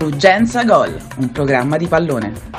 [0.00, 2.57] Urgenza Gol, un programma di pallone.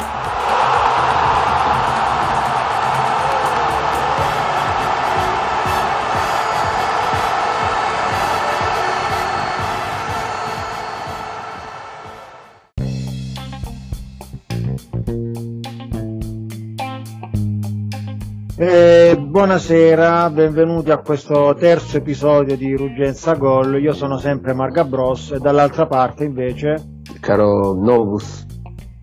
[19.40, 23.82] Buonasera, benvenuti a questo terzo episodio di Ruggenza Gol.
[23.82, 28.46] Io sono sempre Marga Bros e dall'altra parte invece caro Novus,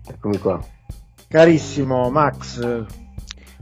[0.07, 0.59] eccomi qua.
[1.27, 2.85] Carissimo Max,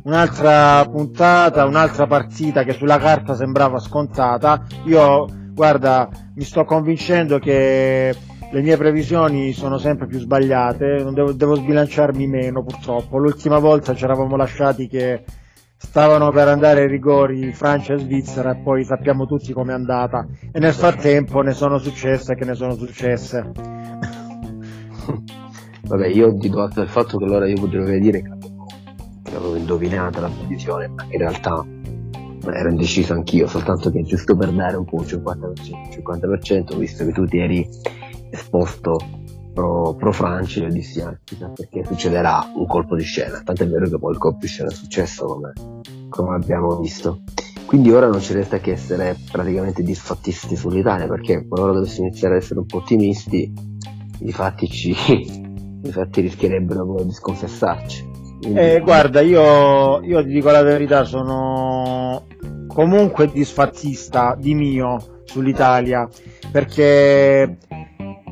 [0.03, 4.65] un'altra puntata, un'altra partita che sulla carta sembrava scontata.
[4.83, 8.13] Io, guarda, mi sto convincendo che
[8.51, 13.17] le mie previsioni sono sempre più sbagliate, devo, devo sbilanciarmi meno purtroppo.
[13.17, 15.23] L'ultima volta ci eravamo lasciati che
[15.85, 20.27] stavano per andare ai rigori Francia e Svizzera e poi sappiamo tutti com'è andata.
[20.51, 23.51] E nel frattempo ne sono successe che ne sono successe.
[25.87, 30.19] Vabbè, io ti do atto del fatto che allora io potrei dire che avevo indovinato
[30.19, 31.63] la previsione, ma in realtà
[32.51, 35.53] ero indeciso anch'io, soltanto che giusto per dare un po' il 50%,
[35.91, 37.67] 50% visto che tu ti eri
[38.31, 38.97] esposto
[39.55, 43.67] pro, pro Francia, io dissi ah, chissà perché succederà un colpo di scena, tanto è
[43.67, 45.53] vero che poi il colpo di scena è successo come,
[46.09, 47.21] come abbiamo visto.
[47.65, 52.41] Quindi ora non ci resta che essere praticamente disfattisti sull'Italia, perché qualora dovessimo iniziare ad
[52.41, 53.51] essere un po' ottimisti,
[54.19, 54.95] infatti ci
[55.85, 58.09] infatti rischierebbero di sconfessarci
[58.41, 58.59] Quindi...
[58.59, 62.23] eh, guarda io, io ti dico la verità sono
[62.67, 66.07] comunque disfattista di mio sull'Italia
[66.51, 67.57] perché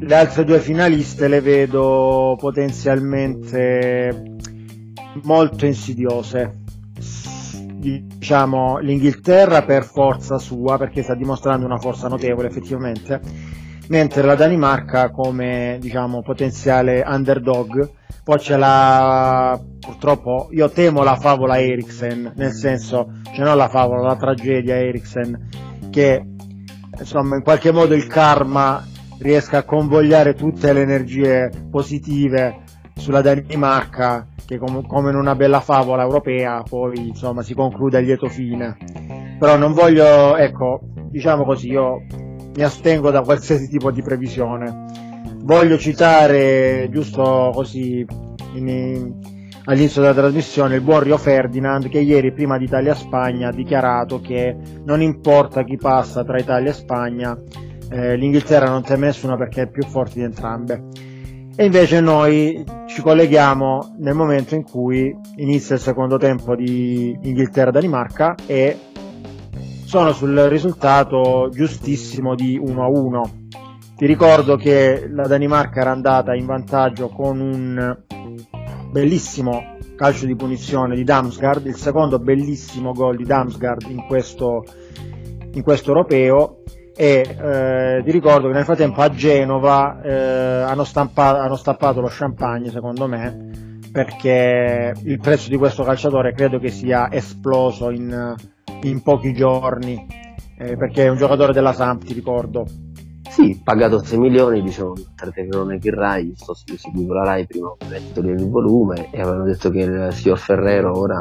[0.05, 4.35] le altre due finaliste le vedo potenzialmente
[5.23, 6.59] molto insidiose.
[7.55, 13.19] Diciamo l'Inghilterra per forza sua perché sta dimostrando una forza notevole effettivamente
[13.87, 17.89] mentre la Danimarca come diciamo, potenziale underdog.
[18.23, 24.01] Poi c'è la purtroppo io temo la favola Eriksen nel senso cioè non la favola
[24.01, 25.49] la tragedia Eriksen
[25.89, 26.25] che
[26.97, 28.81] insomma in qualche modo il karma
[29.23, 32.61] riesca a convogliare tutte le energie positive
[32.95, 38.01] sulla Danimarca che com- come in una bella favola europea poi insomma si conclude a
[38.01, 38.77] lieto fine
[39.39, 42.05] però non voglio ecco diciamo così io
[42.55, 44.85] mi astengo da qualsiasi tipo di previsione.
[45.43, 48.05] Voglio citare, giusto così,
[48.53, 49.13] in,
[49.65, 54.55] all'inizio della trasmissione, il buon Rio Ferdinand che ieri prima di Italia-Spagna ha dichiarato che
[54.85, 57.37] non importa chi passa tra Italia e Spagna,
[57.93, 60.83] eh, l'Inghilterra non teme nessuno perché è più forte di entrambe.
[61.55, 68.33] E invece noi ci colleghiamo nel momento in cui inizia il secondo tempo di Inghilterra-Danimarca
[68.47, 68.75] e
[69.85, 73.41] sono sul risultato giustissimo di 1-1.
[73.95, 77.97] Ti ricordo che la Danimarca era andata in vantaggio con un
[78.89, 84.65] bellissimo calcio di punizione di Damsgaard, il secondo bellissimo gol di Damsgaard in questo,
[85.51, 86.63] in questo europeo
[86.95, 92.09] e eh, ti ricordo che nel frattempo a Genova eh, hanno, stampato, hanno stappato lo
[92.09, 98.35] champagne secondo me perché il prezzo di questo calciatore credo che sia esploso in
[98.83, 100.05] in pochi giorni,
[100.57, 102.65] eh, perché è un giocatore della Samp, ti ricordo.
[103.29, 104.63] Sì, pagato 6 milioni,
[105.15, 109.21] tra te che che Rai, sto seguivo la Rai prima ho letto il volume e
[109.21, 111.19] avevano detto che il signor Ferrero ora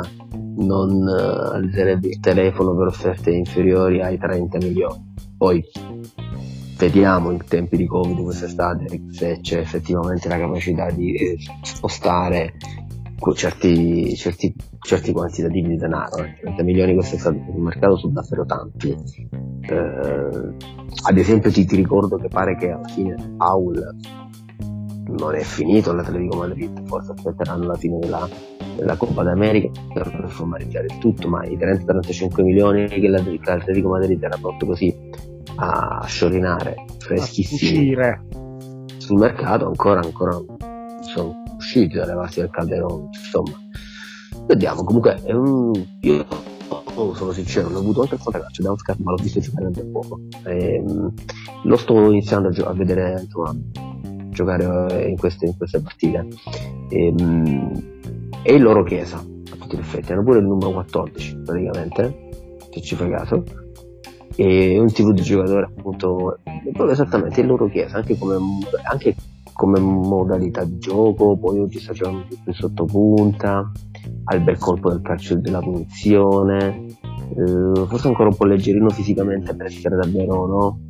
[0.56, 5.15] non uh, alzerebbe il telefono per offerte inferiori ai 30 milioni.
[5.42, 5.60] Poi
[6.78, 12.54] vediamo in tempi di Covid quest'estate se c'è effettivamente la capacità di eh, spostare
[13.34, 16.38] certi, certi, certi quantitativi di denaro, eh.
[16.42, 18.97] 30 milioni quest'estate sul mercato sono davvero tanti.
[19.62, 20.54] Eh,
[21.06, 23.96] ad esempio ti, ti, ricordo che pare che alla fine Paul
[25.08, 28.28] non è finito l'Atletico Madrid, forse aspetteranno la fine della,
[28.76, 34.38] della Coppa d'America per formalizzare il tutto, ma i 30-35 milioni che l'Atletico Madrid era
[34.40, 37.96] pronto così a sciorinare freschissimi
[38.99, 40.40] sul mercato ancora ancora
[41.02, 43.52] sono usciti dalle parti del Calderone, insomma.
[44.46, 45.72] Vediamo, comunque un...
[46.00, 46.26] io
[47.14, 49.84] sono sincero, l'ho avuto anche il fotocalcio da un scarto, ma l'ho visto giocare anche
[49.84, 50.20] poco.
[50.44, 51.12] E, ehm,
[51.64, 53.55] lo sto iniziando a, gio- a vedere insomma,
[54.31, 56.26] giocare in queste, in queste partite.
[56.88, 57.82] E, ehm,
[58.43, 62.31] e il loro Chiesa, a tutti gli effetti, hanno pure il numero 14 praticamente,
[62.70, 63.44] se ci fai caso.
[64.37, 68.37] E un tipo di giocatore appunto proprio esattamente il loro chiesa anche come,
[68.90, 69.14] anche
[69.52, 73.70] come modalità di gioco poi oggi sta giocando più sotto punta
[74.25, 76.87] ha il bel colpo del calcio della punizione
[77.37, 80.81] eh, forse ancora un po' leggerino fisicamente per essere davvero no?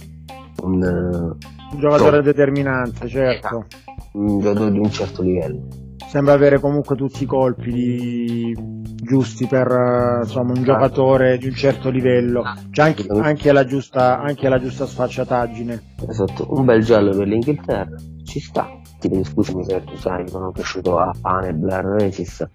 [0.62, 2.25] un, un giocatore top.
[2.25, 3.67] determinante certo
[4.12, 5.67] un giocatore di un certo livello
[6.12, 8.55] sembra avere comunque tutti i colpi di...
[9.03, 14.21] giusti per eh, insomma, un giocatore di un certo livello, c'è anche, anche, la giusta,
[14.21, 15.83] anche la giusta sfacciataggine.
[16.09, 18.79] Esatto, un bel giallo per l'Inghilterra, ci sta.
[19.01, 22.49] Ti devi scusami se tu sai, sono cresciuto a pane Blair Races,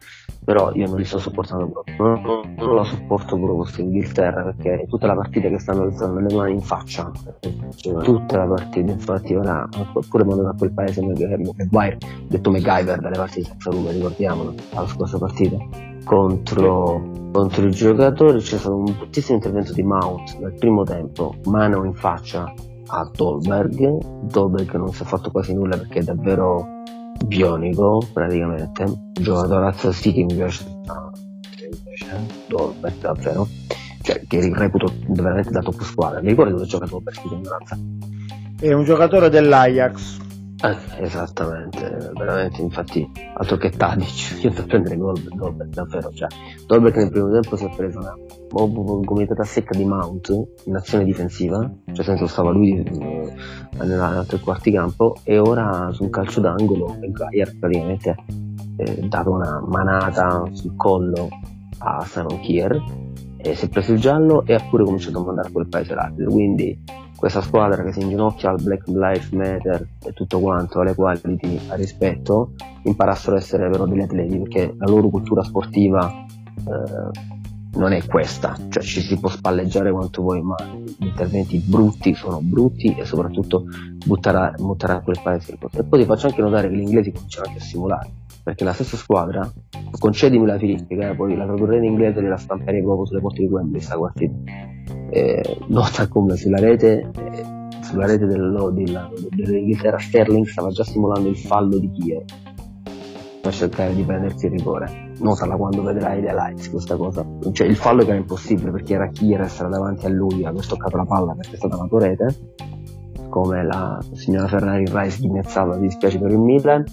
[0.46, 4.86] però io non li sto sopportando proprio, non, non la sopporto proprio questa Inghilterra perché
[4.88, 7.12] tutta la partita che stanno alzando le mani in faccia,
[7.76, 9.68] cioè, tutta la partita, infatti ora
[10.08, 11.98] pure quando a quel paese Maguire,
[12.30, 15.58] detto MacGyver dalle parti di senza lume, ricordiamolo, alla scorsa partita,
[16.08, 21.84] contro, contro i giocatori c'è stato un bruttissimo intervento di Mount nel primo tempo, mano
[21.84, 22.52] in faccia
[22.88, 26.66] a Dolberg, Dolberg non si è fatto quasi nulla perché è davvero
[27.26, 28.84] bionico praticamente.
[28.84, 30.66] Un giocatore City mi piace.
[31.62, 33.48] Invece Dolberg davvero.
[34.02, 36.22] Cioè che reputo veramente da top squadra.
[36.22, 37.78] Mi ricordo dove ha giocato per ignoranza
[38.60, 40.18] è un giocatore dell'Ajax
[40.64, 46.28] eh, esattamente, veramente, infatti, altro che Tadic, io a prendere Dolberg, Dolberg davvero, cioè,
[46.66, 48.16] Dolberg nel primo tempo si è preso una
[48.50, 53.34] gomitata secca di Mount in azione difensiva, cioè senso stava lui eh,
[53.84, 58.16] nella tre quarti campo e ora su un calcio d'angolo Gaia praticamente
[58.78, 61.30] eh, dato una manata sul collo
[61.80, 62.84] a Simon Kier
[63.38, 66.32] e si è preso il giallo e ha pure cominciato a mandare quel paese l'arbitro,
[66.32, 71.20] quindi questa squadra che si inginocchia al Black Lives Matter e tutto quanto, alle quali
[71.20, 72.52] ti rispetto,
[72.84, 76.26] imparassero a essere però degli atleti, perché la loro cultura sportiva
[76.60, 77.36] eh,
[77.78, 82.40] non è questa, cioè ci si può spalleggiare quanto vuoi, ma gli interventi brutti sono
[82.40, 83.64] brutti e soprattutto
[84.06, 85.58] buttare, a quel paese.
[85.72, 88.10] E poi ti faccio anche notare che gli inglesi cominciano anche a simulare,
[88.48, 89.52] perché la stessa squadra,
[90.00, 93.48] concedimi la filippica, poi la tradurrei in inglese e la stamperei proprio sulle porte di
[93.48, 94.36] Wembley sta partita
[95.10, 97.46] eh, nota come sulla rete, eh,
[97.82, 102.24] sulla rete del, della, dell'Inghilterra Sterling stava già simulando il fallo di Kiev
[103.42, 105.12] per cercare di prendersi il rigore.
[105.20, 107.26] Notala quando vedrai le lights questa cosa.
[107.52, 110.96] Cioè il fallo che era impossibile perché era Kier essere davanti a lui, aver toccato
[110.96, 112.36] la palla perché è stata una rete,
[113.30, 116.84] come la signora Ferrari Rice ghignazzata, mi dispiace per il Milan.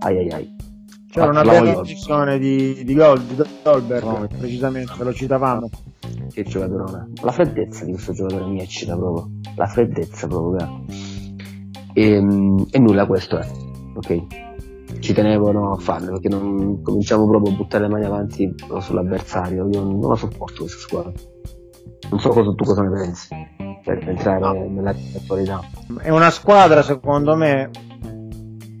[0.00, 0.56] Ai ai ai.
[1.10, 4.28] C'era una bella posizione di, di, Gold, di Dolberg, no.
[4.38, 5.70] precisamente, lo citavamo.
[6.30, 7.08] Che giocatore.
[7.22, 9.30] La freddezza di questo giocatore mi eccita proprio.
[9.56, 10.84] La freddezza proprio.
[11.94, 13.46] E, ehm, e nulla, questo è.
[13.94, 14.26] Ok.
[15.00, 19.68] Ci tenevano a farlo perché non cominciamo proprio a buttare le mani avanti sull'avversario.
[19.70, 21.12] Io non la sopporto questa squadra.
[22.10, 23.28] Non so cosa, tu cosa ne pensi
[23.84, 24.52] per entrare no.
[24.68, 25.60] nella attualità.
[25.98, 27.70] È una squadra, secondo me,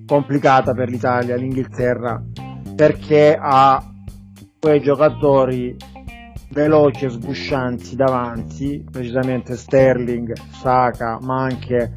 [0.08, 2.20] complicata per l'Italia, l'Inghilterra,
[2.74, 3.84] perché ha
[4.58, 5.76] quei giocatori
[6.50, 11.92] veloci e sguscianti davanti, precisamente Sterling, Saka, ma anche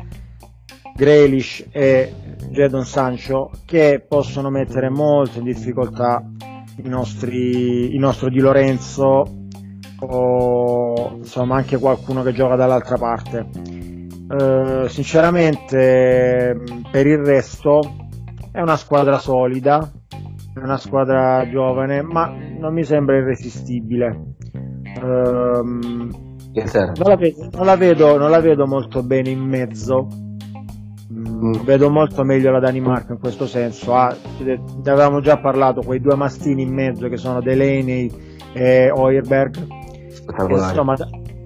[0.94, 2.14] Grealish e
[2.50, 6.22] Jadon Sancho, che possono mettere molto in difficoltà
[6.84, 9.24] i nostri, il nostro Di Lorenzo
[10.04, 13.48] o insomma anche qualcuno che gioca dall'altra parte.
[14.32, 16.58] Uh, sinceramente
[16.90, 18.01] per il resto
[18.52, 19.90] è una squadra solida,
[20.54, 24.36] è una squadra giovane, ma non mi sembra irresistibile.
[25.02, 26.10] Um,
[26.54, 30.08] non, la vedo, non, la vedo, non, la vedo, molto bene in mezzo.
[31.14, 31.64] Mm.
[31.64, 33.96] Vedo molto meglio la Danimarca in questo senso.
[33.96, 38.12] Ah, ne avevamo già parlato, quei due mastini in mezzo che sono Delaney
[38.54, 39.68] e Oerberg.
[40.50, 40.96] Insomma,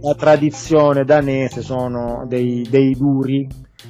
[0.02, 3.48] la tradizione danese sono dei, dei duri,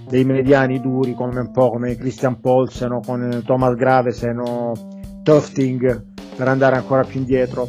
[0.08, 4.74] dei mediani duri come un po' come Christian Polsen o con Thomas Gravesen o
[5.24, 7.68] Tofting per andare ancora più indietro.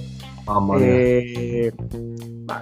[0.78, 1.73] E,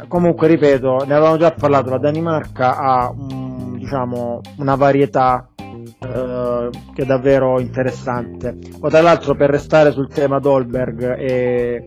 [0.08, 7.02] comunque ripeto ne avevamo già parlato la Danimarca ha un, diciamo una varietà eh, che
[7.02, 8.56] è davvero interessante.
[8.80, 11.84] O tra l'altro per restare sul tema Dolberg e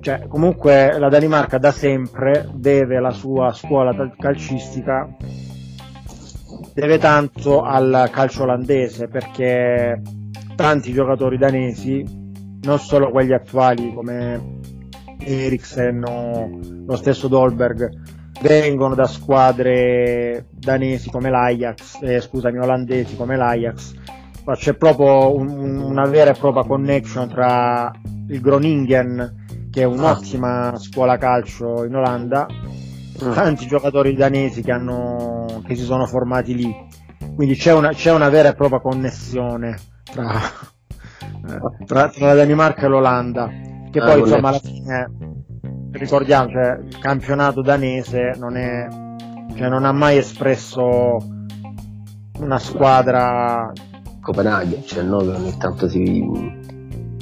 [0.00, 5.08] cioè, comunque la Danimarca da sempre deve la sua scuola calcistica
[6.76, 10.02] deve tanto al calcio olandese perché
[10.56, 12.04] tanti giocatori danesi,
[12.60, 14.58] non solo quelli attuali come
[15.18, 16.50] Eriksen o
[16.86, 17.90] lo stesso Dolberg,
[18.42, 23.94] vengono da squadre danesi come l'Ajax, eh, scusami, olandesi come l'Ajax,
[24.44, 27.90] ma c'è proprio un, una vera e propria connection tra
[28.28, 32.46] il Groningen, che è un'ottima scuola calcio in Olanda,
[33.24, 33.32] mm.
[33.32, 36.74] tanti giocatori danesi che, hanno, che si sono formati lì,
[37.34, 40.40] quindi c'è una, c'è una vera e propria connessione tra,
[41.20, 43.48] eh, tra, tra la Danimarca e l'Olanda,
[43.90, 45.10] che poi ah, insomma alla fine
[45.92, 48.86] ricordiamo, cioè, il campionato danese non, è,
[49.54, 51.18] cioè, non ha mai espresso
[52.38, 53.72] una squadra
[54.20, 56.02] Copenaghen, cioè no, che ogni tanto si,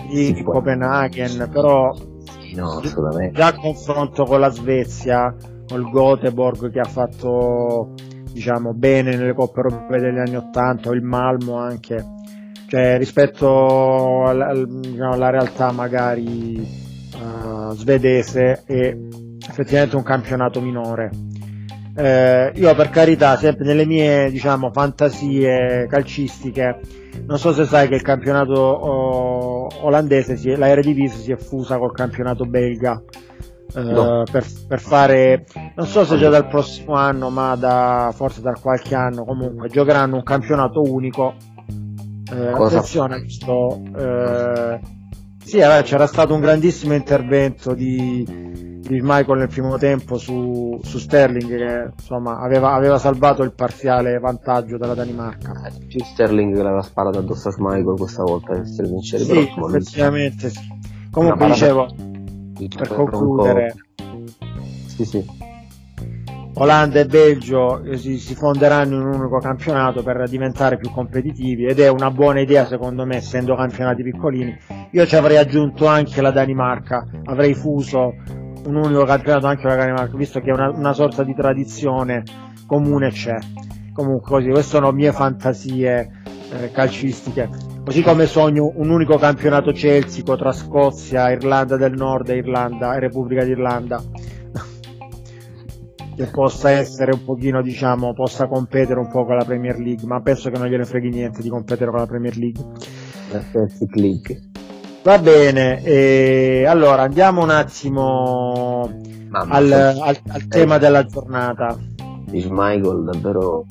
[0.09, 3.37] di Copenaghen, però sì, no, assolutamente.
[3.37, 5.35] già a confronto con la Svezia,
[5.69, 7.93] col Göteborg che ha fatto
[8.35, 12.05] diciamo bene nelle coppe europee degli anni 80 o il Malmo anche.
[12.67, 16.67] Cioè rispetto alla, diciamo, alla realtà magari
[17.14, 18.97] uh, svedese è
[19.49, 21.11] effettivamente un campionato minore.
[21.97, 26.81] Eh, io per carità sempre nelle mie diciamo fantasie calcistiche
[27.26, 31.37] non so se sai che il campionato oh, olandese si è, la Eredivisie si è
[31.37, 33.00] fusa col campionato belga
[33.75, 34.23] eh, no.
[34.31, 38.95] per, per, fare non so se già dal prossimo anno ma da, forse da qualche
[38.95, 41.35] anno comunque giocheranno un campionato unico
[42.33, 44.81] eh, attenzione questo eh,
[45.43, 50.99] sì vabbè, c'era stato un grandissimo intervento di, di Michael nel primo tempo su, su
[50.99, 56.62] Sterling che insomma aveva, aveva, salvato il parziale vantaggio della Danimarca eh, più Sterling che
[56.62, 60.61] l'aveva sparato addosso a Michael questa volta si vincere sì, effettivamente sì.
[61.11, 62.12] comunque dicevo
[62.77, 63.75] per concludere.
[64.87, 65.25] Sì, sì.
[66.57, 71.67] Olanda e Belgio eh, si, si, fonderanno in un unico campionato per diventare più competitivi
[71.67, 74.57] ed è una buona idea secondo me essendo campionati piccolini.
[74.93, 77.09] Io ci avrei aggiunto anche la Danimarca.
[77.25, 78.15] Avrei fuso
[78.67, 82.23] un unico campionato anche la Danimarca visto che una, una sorta di tradizione
[82.67, 83.37] comune c'è.
[83.93, 90.37] Comunque così queste sono mie fantasie eh, calcistiche Così come sogno un unico campionato celsico
[90.37, 94.00] tra Scozia, Irlanda del Nord e, Irlanda, e Repubblica d'Irlanda
[96.17, 100.23] che possa essere un pochino, diciamo, possa competere un po' con la Premier League, ma
[100.23, 102.64] penso che non gliene freghi niente di competere con la Premier League.
[103.31, 104.41] La Celtic League.
[105.03, 108.91] Va bene, e allora andiamo un attimo
[109.31, 111.76] al, al, al, tema della giornata.
[112.31, 113.67] Michael davvero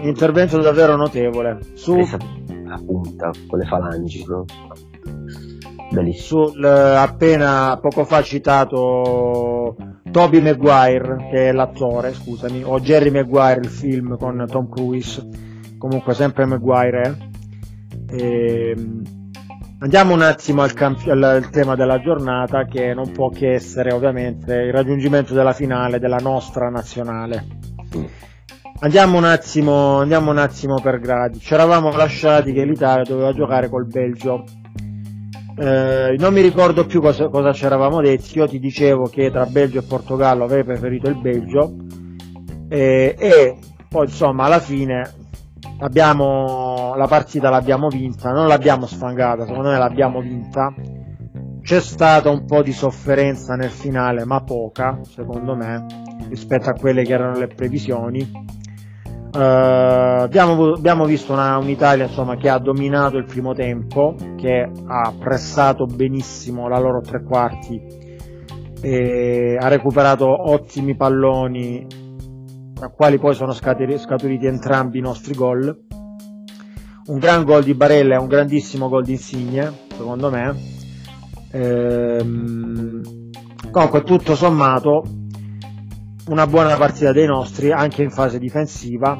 [0.00, 4.44] un intervento davvero notevole su la punta con le falangi no?
[6.12, 9.76] sul appena poco fa citato
[10.10, 15.26] Toby Maguire che è l'attore scusami o Jerry Maguire il film con Tom Cruise
[15.78, 17.16] comunque sempre Maguire
[18.10, 18.16] eh?
[18.16, 19.02] e, ehm,
[19.80, 24.54] andiamo un attimo al, camp- al, tema della giornata che non può che essere ovviamente
[24.54, 27.46] il raggiungimento della finale della nostra nazionale
[27.96, 28.04] mm.
[28.80, 31.40] Andiamo un, attimo, andiamo un attimo per gradi.
[31.40, 34.44] Ci eravamo lasciati che l'Italia doveva giocare col Belgio.
[35.56, 38.38] Eh, non mi ricordo più cosa, cosa ci eravamo detti.
[38.38, 41.74] Io ti dicevo che tra Belgio e Portogallo avrei preferito il Belgio.
[42.68, 43.56] Eh, e
[43.88, 45.10] poi insomma alla fine
[45.80, 50.72] abbiamo, la partita l'abbiamo vinta, non l'abbiamo sfangata, secondo me l'abbiamo vinta.
[51.62, 55.84] C'è stata un po' di sofferenza nel finale, ma poca, secondo me,
[56.28, 58.56] rispetto a quelle che erano le previsioni
[59.38, 65.14] Uh, abbiamo, abbiamo, visto una, un'Italia insomma, che ha dominato il primo tempo, che ha
[65.16, 67.80] pressato benissimo la loro tre quarti,
[68.80, 71.86] e ha recuperato ottimi palloni,
[72.74, 75.84] tra quali poi sono scaturiti entrambi i nostri gol.
[77.06, 80.56] Un gran gol di Barella e un grandissimo gol di Insigne, secondo me.
[81.52, 83.02] Ehm,
[83.70, 85.04] comunque tutto sommato
[86.28, 89.18] una buona partita dei nostri anche in fase difensiva.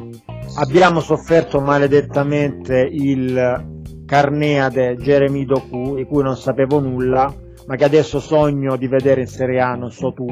[0.57, 7.33] Abbiamo sofferto maledettamente il Carneade Jeremy Doku, di cui non sapevo nulla,
[7.67, 10.27] ma che adesso sogno di vedere in Serie A, non so tu,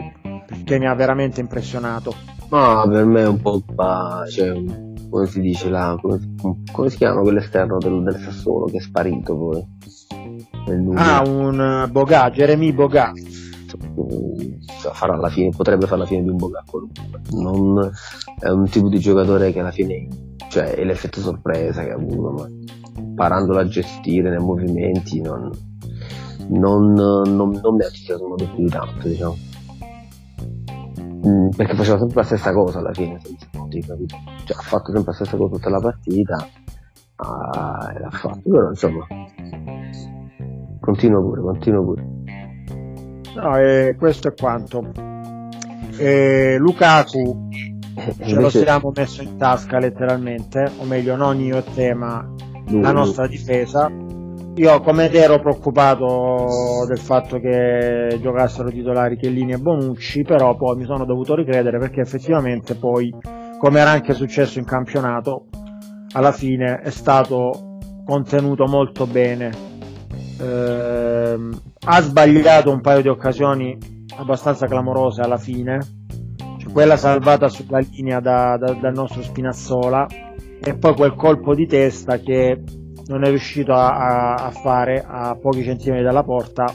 [0.47, 2.15] perché mi ha veramente impressionato.
[2.51, 3.63] No, per me è un po'
[4.31, 4.53] cioè,
[5.11, 6.35] come si dice là, come,
[6.73, 9.67] come si chiama quell'esterno del, del Sassuolo che è sparito poi?
[10.95, 13.13] Ah, un Boga, Jeremy Boga
[14.93, 16.65] farà alla fine, potrebbe fare la fine di un Boga
[17.33, 17.91] non
[18.39, 20.09] è un tipo di giocatore che alla fine
[20.49, 22.49] cioè è l'effetto sorpresa che ha avuto ma
[22.99, 25.51] imparandolo a gestire nei movimenti non,
[26.49, 29.37] non, non, non mi ha molto più di tanto diciamo.
[31.27, 33.97] Mm, perché faceva sempre la stessa cosa alla fine senza motivo?
[34.45, 36.49] Cioè, ha fatto sempre la stessa cosa tutta la partita
[37.17, 39.07] ah, l'ha fatto però insomma
[40.81, 42.16] continua pure continua pure
[43.37, 44.93] No, eh, questo è quanto.
[45.99, 47.49] Eh, Lukaku
[48.25, 52.27] ce lo siamo messo in tasca letteralmente, o meglio non io e te, ma
[52.71, 53.91] la nostra difesa.
[54.57, 60.77] io come te ero preoccupato del fatto che giocassero titolari Chiellini e Bonucci, però poi
[60.77, 63.15] mi sono dovuto ricredere perché effettivamente poi,
[63.59, 65.47] come era anche successo in campionato,
[66.13, 69.76] alla fine è stato contenuto molto bene.
[70.39, 71.39] Eh,
[71.87, 75.79] ha sbagliato un paio di occasioni abbastanza clamorose alla fine,
[76.59, 80.07] cioè quella salvata sulla linea da, da, dal nostro Spinazzola
[80.61, 82.63] e poi quel colpo di testa che
[83.07, 86.73] non è riuscito a, a fare a pochi centimetri dalla porta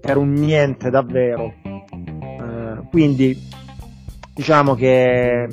[0.00, 1.52] per un niente davvero.
[1.64, 3.38] Eh, quindi
[4.34, 5.48] diciamo che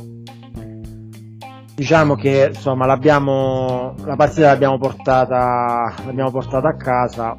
[1.79, 7.37] diciamo che insomma l'abbiamo la partita l'abbiamo portata l'abbiamo portata a casa.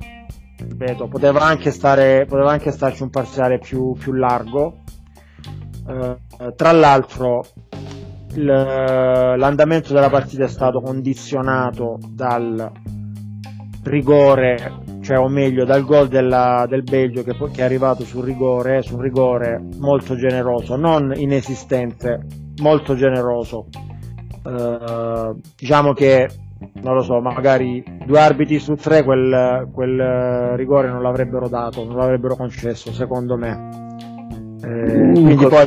[0.57, 4.79] Ripeto poteva anche stare poteva anche starci un parziale più, più largo.
[5.87, 7.45] Eh, tra l'altro
[8.33, 12.73] l'andamento della partita è stato condizionato dal
[13.83, 18.83] rigore, cioè o meglio dal gol della, del Belgio che, che, è arrivato sul rigore,
[18.83, 22.25] su un rigore molto generoso, non inesistente,
[22.63, 23.67] molto generoso.
[24.43, 26.29] Uh, diciamo che
[26.83, 31.97] non lo so, magari due arbitri su tre quel, quel rigore non l'avrebbero dato, non
[31.97, 33.89] l'avrebbero concesso, secondo me.
[34.63, 35.67] Eh, quindi poi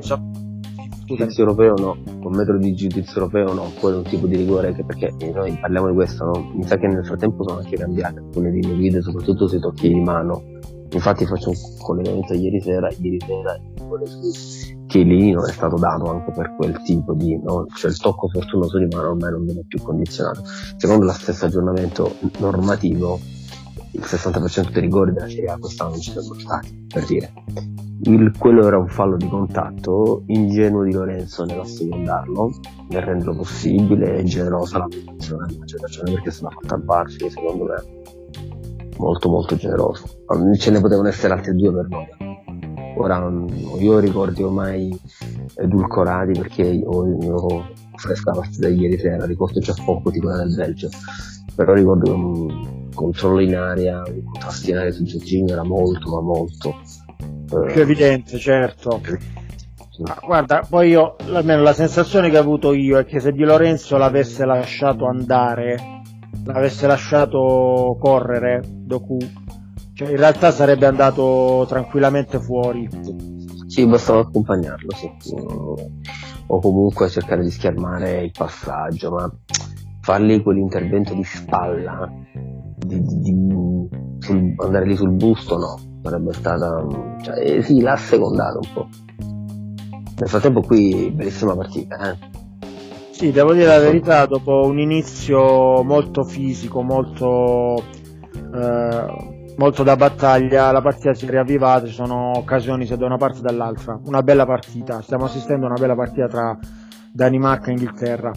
[1.06, 4.74] giudizio europeo no, un metro di giudizio europeo no, quello è un tipo di rigore
[4.74, 6.52] che perché noi parliamo di questo, no?
[6.54, 10.00] mi sa che nel frattempo sono anche cambiate alcune linee guida, soprattutto sui tocchi di
[10.00, 10.44] mano.
[10.94, 13.60] Infatti faccio un collegamento ieri sera, ieri sera
[14.06, 17.66] su Chiellini non è stato dato anche per quel tipo di, no?
[17.76, 20.44] cioè il tocco fortunoso mano ormai non viene più condizionato.
[20.78, 23.20] Secondo lo stesso aggiornamento normativo
[23.92, 27.34] il 60% dei rigori della Serie A quest'anno non ci sono stati, per dire
[28.06, 32.52] il, quello era un fallo di contatto ingenuo di Lorenzo nell'assecondarlo,
[32.90, 37.66] nel renderlo possibile e generosa la posizione dell'accelerazione perché se l'ha fatta al Barsi secondo
[37.66, 38.02] me
[38.98, 40.06] molto molto generoso.
[40.58, 42.08] Ce ne potevano essere altri due per noi.
[42.96, 43.32] Ora
[43.80, 44.98] io ricordi ormai
[45.56, 50.38] edulcorati perché io, io fresca la partita di ieri sera ricordo già poco di quella
[50.38, 50.90] del Belgio.
[51.56, 56.22] Però ricordo un controllo in aria un contrasto in aria su Giorgino era molto ma
[56.22, 56.76] molto
[57.46, 59.02] più evidente, certo.
[60.00, 63.44] Ma guarda, poi io, almeno la sensazione che ho avuto io è che se Di
[63.44, 66.02] Lorenzo l'avesse lasciato andare,
[66.46, 68.62] l'avesse lasciato correre,
[68.94, 69.18] Doku,
[69.94, 72.88] cioè in realtà sarebbe andato tranquillamente fuori.
[73.68, 75.10] Sì, bastava accompagnarlo, sì.
[76.48, 79.32] O comunque cercare di schermare il passaggio, ma
[80.02, 82.12] fargli quell'intervento di spalla,
[82.78, 83.36] di, di, di
[84.20, 86.86] sul, andare lì sul busto, no sarebbe stata
[87.22, 88.88] cioè, eh, sì l'ha secondato un po'
[90.18, 92.18] nel frattempo qui bellissima partita eh?
[93.12, 97.82] sì devo dire la verità dopo un inizio molto fisico molto
[98.54, 103.18] eh, molto da battaglia la partita si è riavvivata ci sono occasioni sia da una
[103.18, 104.00] parte che dall'altra.
[104.06, 106.58] Una bella partita stiamo assistendo a una bella partita tra
[107.12, 108.32] Danimarca e Inghilterra.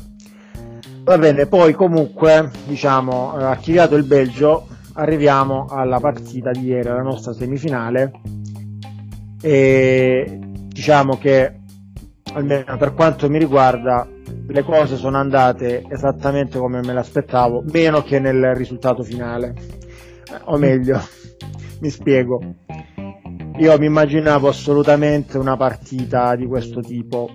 [1.04, 7.02] Va bene poi comunque diciamo eh, archiviato il Belgio arriviamo alla partita di ieri, alla
[7.02, 8.12] nostra semifinale.
[9.42, 11.60] E diciamo che
[12.32, 14.06] almeno per quanto mi riguarda
[14.48, 19.84] le cose sono andate esattamente come me l'aspettavo, meno che nel risultato finale.
[20.44, 21.00] O meglio,
[21.80, 22.40] mi spiego.
[23.58, 27.30] Io mi immaginavo assolutamente una partita di questo tipo,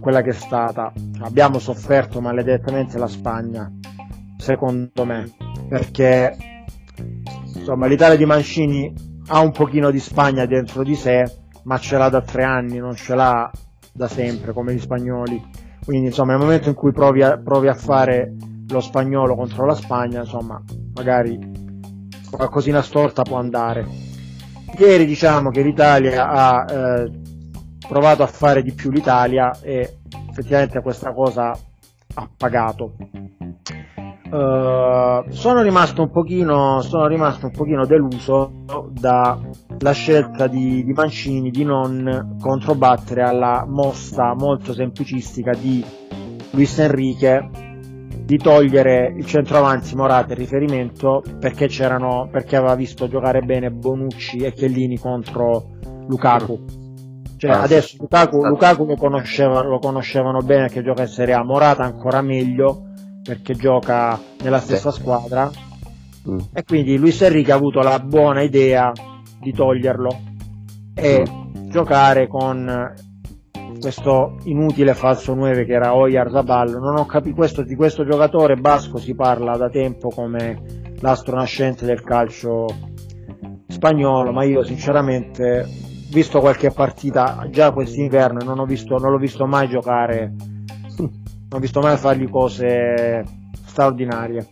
[0.00, 0.92] quella che è stata.
[1.20, 3.70] Abbiamo sofferto maledettamente la Spagna,
[4.36, 5.32] secondo me,
[5.68, 6.36] perché
[7.54, 8.92] insomma l'Italia di Mancini
[9.28, 11.24] ha un pochino di Spagna dentro di sé,
[11.64, 13.48] ma ce l'ha da tre anni, non ce l'ha
[13.92, 15.40] da sempre come gli spagnoli.
[15.84, 18.34] Quindi insomma nel momento in cui provi a, provi a fare
[18.68, 20.60] lo spagnolo contro la Spagna, insomma
[20.94, 21.38] magari
[22.30, 23.86] qualcosina storta può andare.
[24.78, 27.10] Ieri diciamo che l'Italia ha eh,
[27.86, 29.98] provato a fare di più l'Italia e
[30.30, 31.50] effettivamente questa cosa
[32.14, 32.94] ha pagato.
[34.30, 38.62] Uh, sono rimasto un pochino sono rimasto un pochino deluso
[38.92, 45.84] dalla scelta di, di, Mancini di non controbattere alla mossa molto semplicistica di
[46.52, 47.69] Luis Enrique
[48.30, 54.36] di togliere il centroavanti Morata in riferimento perché c'erano perché aveva visto giocare bene Bonucci
[54.36, 55.70] e Chiellini contro
[56.06, 56.64] Lukaku
[57.36, 61.42] cioè, ah, adesso Lukaku, Lukaku lo, conosceva, lo conoscevano bene che gioca in Serie A
[61.42, 62.84] Morata ancora meglio
[63.20, 65.00] perché gioca nella stessa sì.
[65.00, 65.50] squadra
[66.30, 66.38] mm.
[66.52, 68.92] e quindi Luis Enrique ha avuto la buona idea
[69.40, 70.20] di toglierlo
[70.94, 71.68] e mm.
[71.68, 72.94] giocare con
[73.80, 78.98] questo inutile falso 9 che era Oyarzabal non ho capito questo, di questo giocatore basco
[78.98, 80.62] si parla da tempo come
[81.00, 82.66] l'astro nascente del calcio
[83.80, 85.66] spagnolo, ma io sinceramente,
[86.10, 90.34] visto qualche partita già quest'inverno, non, ho visto, non l'ho visto mai giocare,
[90.98, 91.10] non
[91.50, 93.24] ho visto mai fargli cose
[93.64, 94.46] straordinarie.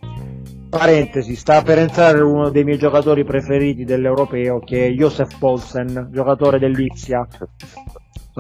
[0.71, 6.59] Parentesi, sta per entrare uno dei miei giocatori preferiti dell'europeo che è Josef Polsen, giocatore
[6.59, 7.27] dell'Ipsia.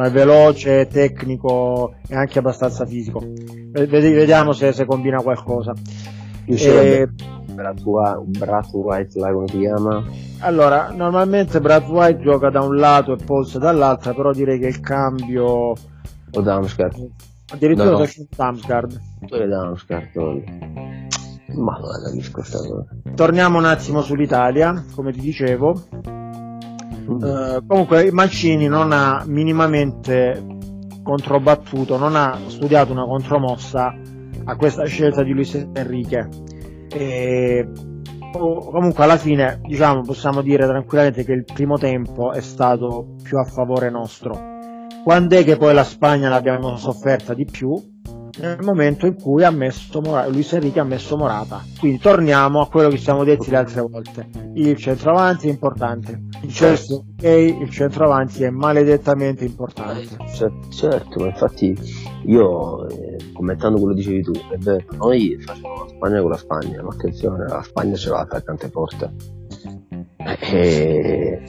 [0.04, 3.20] È veloce, tecnico e anche abbastanza fisico.
[3.72, 5.72] Vediamo se, se combina qualcosa.
[6.44, 7.08] E...
[7.58, 10.04] Brad White, là come si chiama?
[10.40, 14.80] Allora, normalmente Brad White gioca da un lato e Polse dall'altro, però direi che il
[14.80, 15.74] cambio...
[16.30, 17.08] O Damsgaard.
[17.50, 18.06] Addirittura no, no.
[18.36, 19.00] Damsgaard.
[19.26, 20.44] Dove Damsgaard?
[21.56, 22.84] Ma non capisco sta cosa.
[23.14, 25.88] Torniamo un attimo sull'Italia, come ti dicevo.
[27.08, 30.44] Uh, comunque Mancini non ha minimamente
[31.02, 33.94] controbattuto, non ha studiato una contromossa
[34.44, 36.28] a questa scelta di Luis Enrique.
[36.90, 37.66] E
[38.30, 43.44] comunque alla fine diciamo possiamo dire tranquillamente che il primo tempo è stato più a
[43.44, 44.56] favore nostro.
[45.02, 47.74] Quando è che poi la Spagna l'abbiamo sofferta di più?
[48.40, 51.64] Nel momento in cui ha messo Morata, Luis Enrique ha messo Morata.
[51.78, 54.28] Quindi torniamo a quello che siamo detti le altre volte.
[54.54, 56.22] Il centroavanti è importante.
[56.42, 60.16] Il ok, il centroavanti è maledettamente importante.
[60.32, 61.76] Certo, certo ma infatti
[62.24, 66.36] io eh, commentando quello che dicevi tu, è vero, noi facciamo la Spagna con la
[66.36, 69.12] Spagna, ma attenzione, la Spagna ce l'ha attaccante forte.
[70.40, 71.42] E,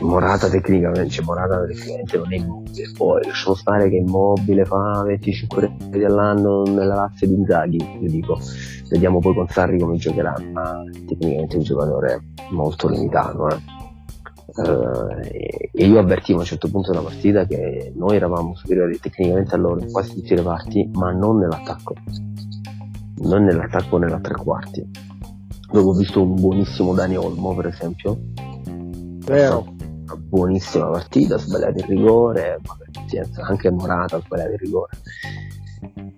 [0.00, 5.60] Morata tecnicamente, cioè Morata tecnicamente non è immobile, poi lasciamo stare che immobile fa 25
[5.60, 8.38] reti all'anno nella razza di Inzaghi, io dico,
[8.88, 13.48] vediamo poi con Sarri come giocherà, ma tecnicamente è un giocatore molto limitato.
[13.48, 13.82] Eh.
[14.56, 15.08] Uh,
[15.72, 19.58] e io avvertivo a un certo punto della partita che noi eravamo superiori tecnicamente a
[19.58, 21.94] loro in quasi tutti i reparti, ma non nell'attacco,
[23.22, 24.88] non nell'attacco nella tre quarti.
[25.72, 28.16] Dopo ho visto un buonissimo Dani Olmo, per esempio.
[29.24, 29.74] Vero
[30.34, 32.60] buonissima partita, ha sbagliato il rigore,
[32.92, 34.90] pazienza, anche Morata ha sbagliato il rigore.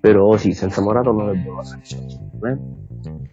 [0.01, 2.85] Però sì, senza Morata non abbiamo la eh?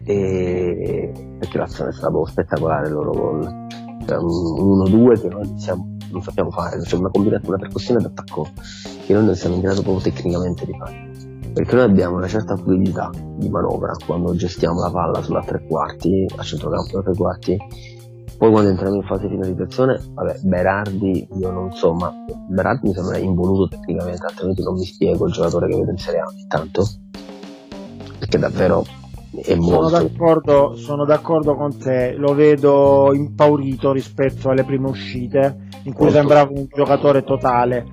[0.05, 3.67] e perché l'azione è stata spettacolare il loro gol.
[4.05, 8.47] Cioè, un 1-2 che noi siamo, non sappiamo fare, cioè una combinazione, una percussione d'attacco
[9.05, 11.11] che noi non siamo in grado proprio tecnicamente di fare.
[11.53, 16.25] Perché noi abbiamo una certa fluidità di manovra quando gestiamo la palla sulla tre quarti,
[16.35, 17.57] a centrocampo da tre quarti,
[18.43, 22.13] poi quando entriamo in fase di finalizzazione, vabbè, Berardi, io non so, ma
[22.49, 26.19] Berardi mi sembra involuto tecnicamente, altrimenti non mi spiego il giocatore che vedo in Serie
[26.19, 26.85] A ogni tanto.
[28.19, 28.83] Perché davvero
[29.41, 29.87] è molto...
[29.87, 36.07] Sono d'accordo, sono d'accordo con te, lo vedo impaurito rispetto alle prime uscite, in cui
[36.07, 36.11] molto.
[36.11, 37.85] sembrava un giocatore totale.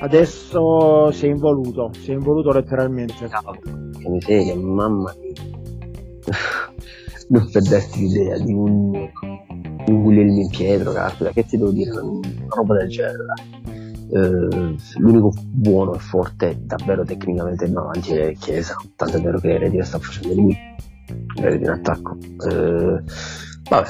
[0.00, 3.28] Adesso si è involuto, si è involuto letteralmente.
[3.28, 5.34] Che miseria, mamma mia.
[7.28, 9.10] Non perdessi l'idea di un
[9.90, 13.24] un Guglielmo Pietro, caspita, che ti devo dire, una roba del genere.
[14.10, 19.84] Eh, l'unico buono e forte davvero tecnicamente davanti è Chiesa, tanto è vero che Eredia
[19.84, 20.56] sta facendo lui,
[21.36, 22.16] Eredia in attacco.
[22.48, 23.02] Eh,
[23.68, 23.88] vabbè,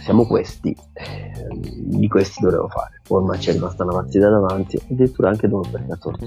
[0.00, 5.48] siamo questi, eh, di questi dovevo fare, ormai c'è rimasta una partita davanti, addirittura anche
[5.48, 6.26] dopo ha torto.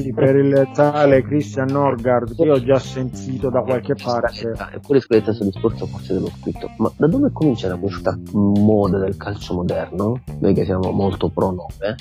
[0.00, 4.52] Sì, per il tale Christian Norgard che ho già sentito da qualche parte.
[4.72, 6.68] Eppure su questo discorso forse te l'ho scritto.
[6.78, 10.20] Ma da dove comincia questa moda del calcio moderno?
[10.40, 11.94] Noi che siamo molto pro 9,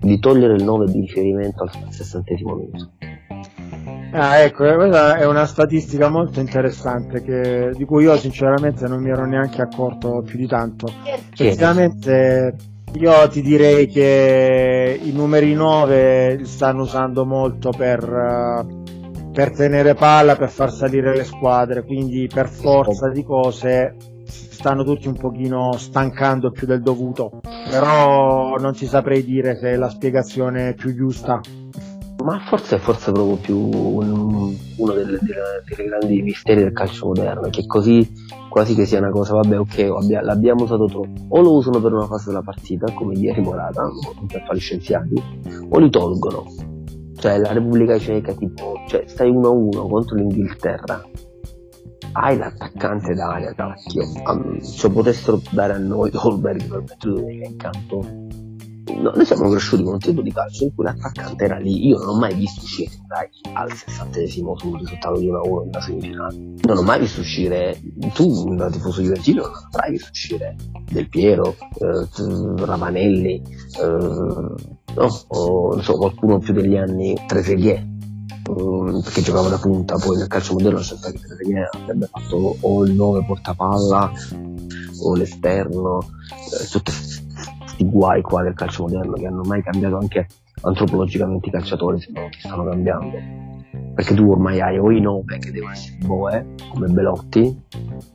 [0.00, 2.90] di togliere il 9 di riferimento al sessantesimo minuto.
[4.12, 9.00] Ah, ecco, eh, questa è una statistica molto interessante che, di cui io sinceramente non
[9.00, 10.92] mi ero neanche accorto più di tanto.
[11.04, 12.54] Effettivamente
[12.94, 19.94] io ti direi che i numeri 9 li stanno usando molto per, uh, per tenere
[19.94, 25.72] palla, per far salire le squadre, quindi per forza di cose stanno tutti un pochino
[25.78, 31.40] stancando più del dovuto, però non ti saprei dire se è la spiegazione più giusta.
[32.22, 37.06] Ma forse è forse proprio più un, uno delle, delle, delle, grandi misteri del calcio
[37.06, 38.06] moderno, che così
[38.48, 41.92] quasi che sia una cosa, vabbè ok, abbia, l'abbiamo usato troppo, o lo usano per
[41.92, 43.88] una fase della partita, come ieri Morata,
[44.26, 45.14] per fare scienziati,
[45.68, 46.44] o li tolgono.
[47.16, 51.02] Cioè la Repubblica Ceca, tipo, cioè stai 1-1 contro l'Inghilterra,
[52.12, 54.02] hai l'attaccante d'area, cacchio,
[54.60, 58.04] se potessero dare a noi Holberg per mettere in campo,
[58.94, 61.86] no, noi siamo cresciuti con un tipo di calcio in cui l'attaccante era lì.
[61.88, 65.80] Io non ho mai visto uscire dai, al sessantesimo sul risultato di 1-1 in una
[65.80, 66.36] semifinale.
[66.62, 67.80] Non ho mai visto uscire,
[68.14, 70.56] tu da tifoso juventino non avrai visto uscire
[70.90, 72.06] Del Piero, eh,
[72.64, 73.42] Ravanelli,
[73.80, 73.86] eh,
[74.94, 77.14] no, o non so, qualcuno più degli anni
[78.50, 82.84] uh, perché giocava da punta, poi nel calcio moderno c'è che Trezeguet avrebbe fatto o
[82.84, 84.12] il 9 portapalla
[85.02, 86.92] o l'esterno, eh, tutti
[87.80, 90.26] questi guai qua del calcio moderno che hanno mai cambiato anche
[90.62, 93.48] antropologicamente i calciatori, se non che stanno cambiando.
[93.94, 97.62] Perché tu ormai hai o i 9 che devono essere boe come Belotti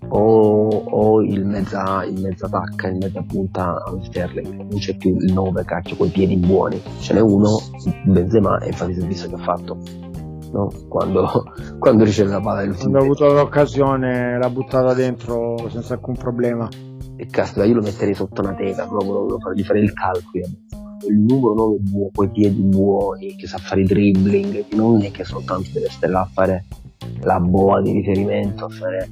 [0.09, 5.31] o, o il mezza il mezza tacca il mezza punta Sterling non c'è più il
[5.31, 6.81] 9 cacchio con i piedi buoni.
[6.99, 7.59] Ce n'è uno
[8.05, 9.77] Benzema e infatti si è visto che ha fatto
[10.51, 10.71] no?
[10.87, 11.43] quando,
[11.79, 16.67] quando riceve la palla quando ha avuto l'occasione l'ha buttata dentro senza alcun problema
[17.17, 20.45] e caspita io lo metterei sotto una tela proprio di fare il calcolo
[21.07, 25.23] il numero 9 buono, i piedi buoni, che sa fare i dribbling, non è che
[25.23, 26.65] soltanto deve stare là a fare
[27.21, 29.09] la boa di riferimento, a fare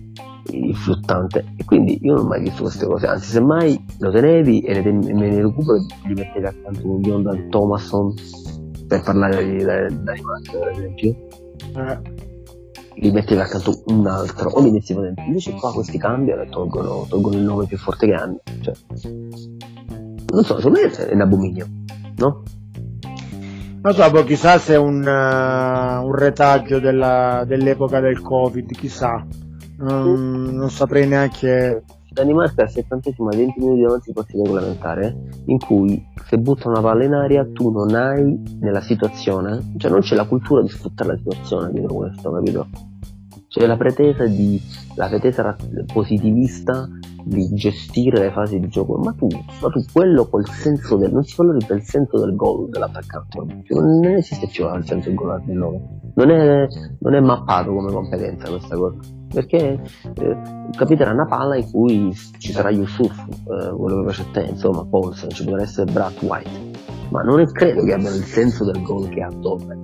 [0.52, 1.46] il flottante.
[1.58, 5.12] E quindi io non ho mai visto queste cose, anzi semmai lo tenevi e me
[5.12, 8.13] ne recupero e gli mettevi accanto un Jonathan Thomason
[8.88, 11.16] per parlare di Danimarca per esempio.
[11.76, 12.32] Eh.
[12.96, 15.26] Gli mettevi accanto un altro o li mettevo dentro.
[15.26, 18.40] Invece qua questi cambiano e tolgono, tolgono il nome più forte che hanno.
[18.62, 18.74] Cioè,
[20.32, 21.68] non so, secondo me è un abominio,
[22.18, 22.44] no?
[23.82, 29.26] Non so, poi chissà se è un, uh, un retaggio della, dell'epoca del Covid, chissà.
[29.78, 31.84] Non, non saprei neanche.
[32.13, 37.13] Danimarca al 70 20 minuti di partita regolamentare in cui se butta una palla in
[37.13, 41.71] aria tu non hai nella situazione, cioè non c'è la cultura di sfruttare la situazione
[41.71, 42.67] dietro questo, capito?
[43.47, 44.62] C'è la pretesa di
[44.95, 45.56] la pretesa
[45.91, 46.88] positivista
[47.23, 51.23] di gestire le fasi di gioco, ma tu, ma tu quello col senso del, non
[51.23, 55.58] si valorizza il senso del gol dell'attaccante, non esiste più il senso del gol del
[55.58, 56.67] nome, non è,
[56.99, 58.97] non è mappato come competenza questa cosa,
[59.34, 59.82] perché
[60.15, 60.38] eh,
[60.76, 64.86] capiterà una palla in cui ci sarà Yusuf, eh, quello che piace a te, insomma,
[64.86, 66.71] Paulson, ci potrà essere Brad White,
[67.10, 69.76] ma non è credo che abbiano il senso del gol che ha Donna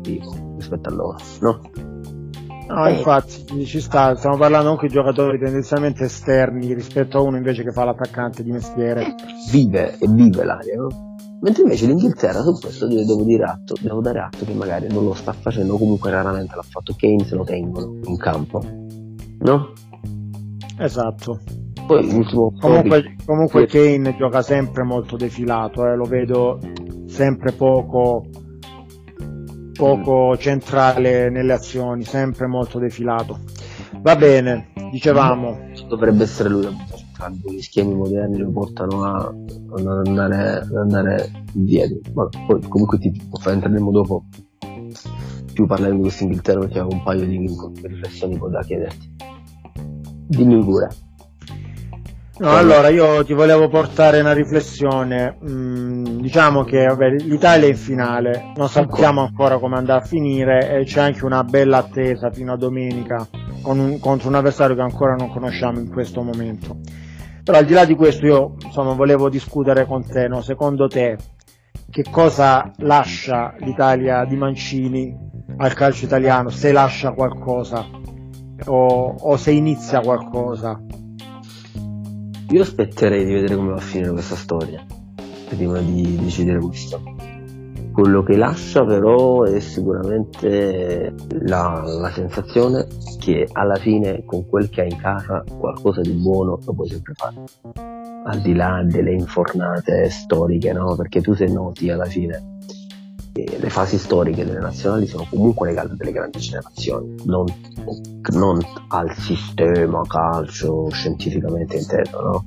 [0.55, 1.59] rispetto a loro, no?
[2.67, 2.93] No, eh.
[2.93, 7.71] infatti ci sta, stiamo parlando anche di giocatori tendenzialmente esterni rispetto a uno invece che
[7.71, 9.15] fa l'attaccante di mestiere.
[9.51, 11.08] Vive e vive l'aria, no?
[11.41, 15.13] Mentre invece l'Inghilterra su questo devo, dire atto, devo dare atto che magari non lo
[15.13, 18.61] sta facendo, comunque raramente l'ha fatto Kane se lo tengono in campo.
[19.39, 19.71] No?
[20.77, 21.39] Esatto.
[21.87, 26.59] Poi l'ultimo comunque, comunque Kane gioca sempre molto defilato, eh, lo vedo
[27.07, 28.25] sempre poco
[29.79, 33.39] poco centrale nelle azioni, sempre molto defilato.
[34.01, 35.69] Va bene, dicevamo.
[35.87, 36.67] Dovrebbe essere lui
[37.27, 39.33] gli schemi moderni lo portano a,
[39.75, 41.85] ad andare, ad andare via.
[42.13, 43.11] Ma poi comunque ti
[43.45, 44.25] entreremo dopo
[45.53, 47.37] più parlare di questo Inghilterra perché avevo un paio di
[47.83, 49.15] riflessioni da chiederti.
[50.27, 50.89] Dimmi pure.
[52.39, 55.37] No, allora io ti volevo portare una riflessione.
[55.43, 60.79] Mm, diciamo che vabbè, l'Italia è in finale, non sappiamo ancora come andrà a finire
[60.79, 63.27] e c'è anche una bella attesa fino a domenica
[63.65, 66.77] un, contro un avversario che ancora non conosciamo in questo momento.
[67.49, 70.39] Però al di là di questo io insomma volevo discutere con te, no?
[70.43, 71.17] secondo te
[71.89, 75.17] che cosa lascia l'Italia di Mancini
[75.57, 77.89] al calcio italiano, se lascia qualcosa
[78.67, 80.79] o, o se inizia qualcosa?
[82.49, 84.85] Io aspetterei di vedere come va a finire questa storia
[85.47, 87.01] prima di decidere questo.
[87.99, 92.87] Quello che lascia però è sicuramente la, la, sensazione
[93.19, 97.13] che alla fine con quel che hai in casa qualcosa di buono lo puoi sempre
[97.13, 97.35] fare.
[98.23, 100.95] Al di là delle infornate storiche, no?
[100.95, 102.59] Perché tu se noti alla fine
[103.33, 107.45] le fasi storiche delle nazionali sono comunque legate delle grandi generazioni, non,
[108.33, 112.21] non al sistema calcio scientificamente inteso.
[112.21, 112.45] No?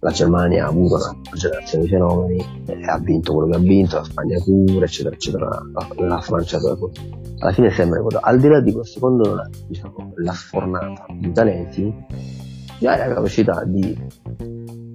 [0.00, 3.96] La Germania ha avuto una generazione di fenomeni, e ha vinto quello che ha vinto,
[3.96, 6.92] la Spagna pure, eccetera, eccetera, la, la Francia pure.
[7.38, 11.32] Alla fine sembra che al di là di questo, quando non diciamo, la sfornata di
[11.32, 11.94] talenti,
[12.78, 13.96] già la capacità di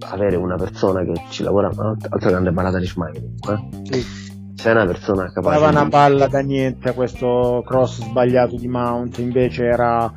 [0.07, 3.83] avere una persona che ci lavora, altra grande parata di Schmeichel, eh?
[3.89, 4.24] sì
[4.65, 5.75] sei una persona capace Dava di...
[5.75, 10.11] una palla da niente a questo cross sbagliato di Mount invece era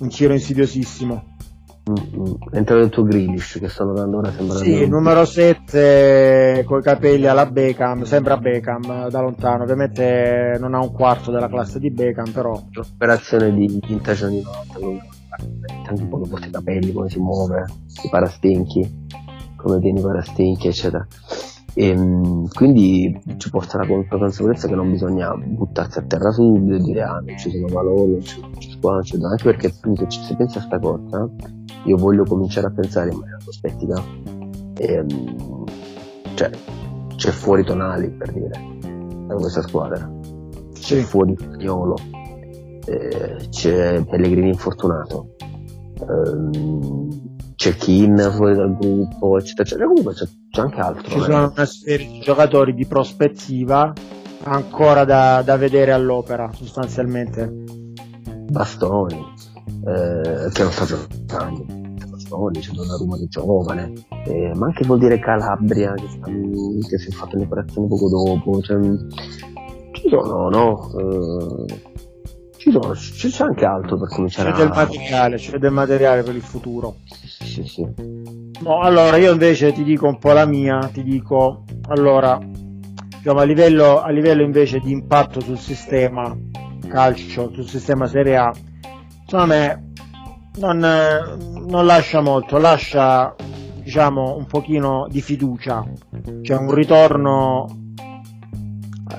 [0.00, 1.32] un tiro insidiosissimo
[1.84, 2.32] Mm-hmm.
[2.52, 6.82] Entra il tuo Grealish che stanno dando ora sembra Sì, il numero 7 con i
[6.82, 11.90] capelli alla Beckham, sembra Beckham da lontano, ovviamente non ha un quarto della classe di
[11.90, 14.78] Beckham, però l'operazione di tinta gianinotta,
[15.86, 17.66] anche un po' i capelli, come si muove,
[18.02, 19.06] i parastinchi,
[19.54, 21.06] come tieni i parastinchi, eccetera.
[21.74, 26.78] E, ehm, quindi ci porta la consapevolezza che non bisogna buttarsi a terra subito e
[26.78, 30.06] dire ah non ci sono valori, non ci, non ci sono, anche perché tu se,
[30.08, 31.28] se pensi a sta cosa
[31.84, 34.02] io voglio cominciare a pensare in maniera prospettica
[34.78, 35.64] e, um,
[36.34, 36.50] cioè
[37.16, 38.78] c'è fuori Tonali per dire
[39.26, 40.10] da questa squadra
[40.72, 41.02] c'è sì.
[41.02, 41.96] fuori Spagnolo
[42.86, 45.34] eh, c'è Pellegrini infortunato,
[46.00, 49.86] ehm, c'è Kin fuori dal gruppo, eccetera, eccetera.
[49.86, 51.02] Comunque c'è, c'è anche altro.
[51.02, 53.92] Ci sono una serie di giocatori di prospettiva
[54.44, 57.50] ancora da, da vedere all'opera, sostanzialmente.
[58.50, 59.24] Bastoni,
[59.86, 61.64] eh, che non sta giocando.
[62.08, 63.92] Bastoni, c'è Donnarumma che è giovane,
[64.26, 68.60] eh, ma anche vuol dire Calabria che, sta, che si è fatto l'operazione poco dopo.
[68.60, 68.78] Cioè,
[69.92, 70.90] ci sono, no?
[70.98, 71.92] Eh,
[72.64, 76.40] ci sono, c'è anche altro per cominciare c'è del materiale, c'è del materiale per il
[76.40, 76.96] futuro.
[77.04, 77.86] Sì, sì, sì.
[78.62, 83.44] No, allora io invece ti dico un po' la mia, ti dico, allora, diciamo, a,
[83.44, 86.34] livello, a livello invece di impatto sul sistema
[86.88, 88.52] calcio, sul sistema Serie A,
[89.26, 89.92] secondo me
[90.56, 90.78] non,
[91.66, 93.34] non lascia molto, lascia
[93.82, 95.84] diciamo un pochino di fiducia,
[96.40, 97.66] cioè un ritorno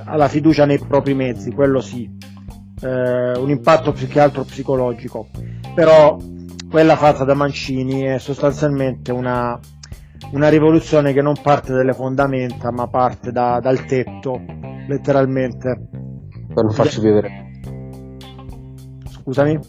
[0.05, 2.14] alla fiducia nei propri mezzi, quello sì,
[2.85, 5.27] eh, un impatto più che altro psicologico,
[5.73, 6.17] però
[6.69, 9.59] quella fatta da Mancini è sostanzialmente una,
[10.31, 14.39] una rivoluzione che non parte dalle fondamenta ma parte da, dal tetto,
[14.87, 15.87] letteralmente.
[16.53, 17.43] Per non farci piovere.
[19.09, 19.59] Scusami?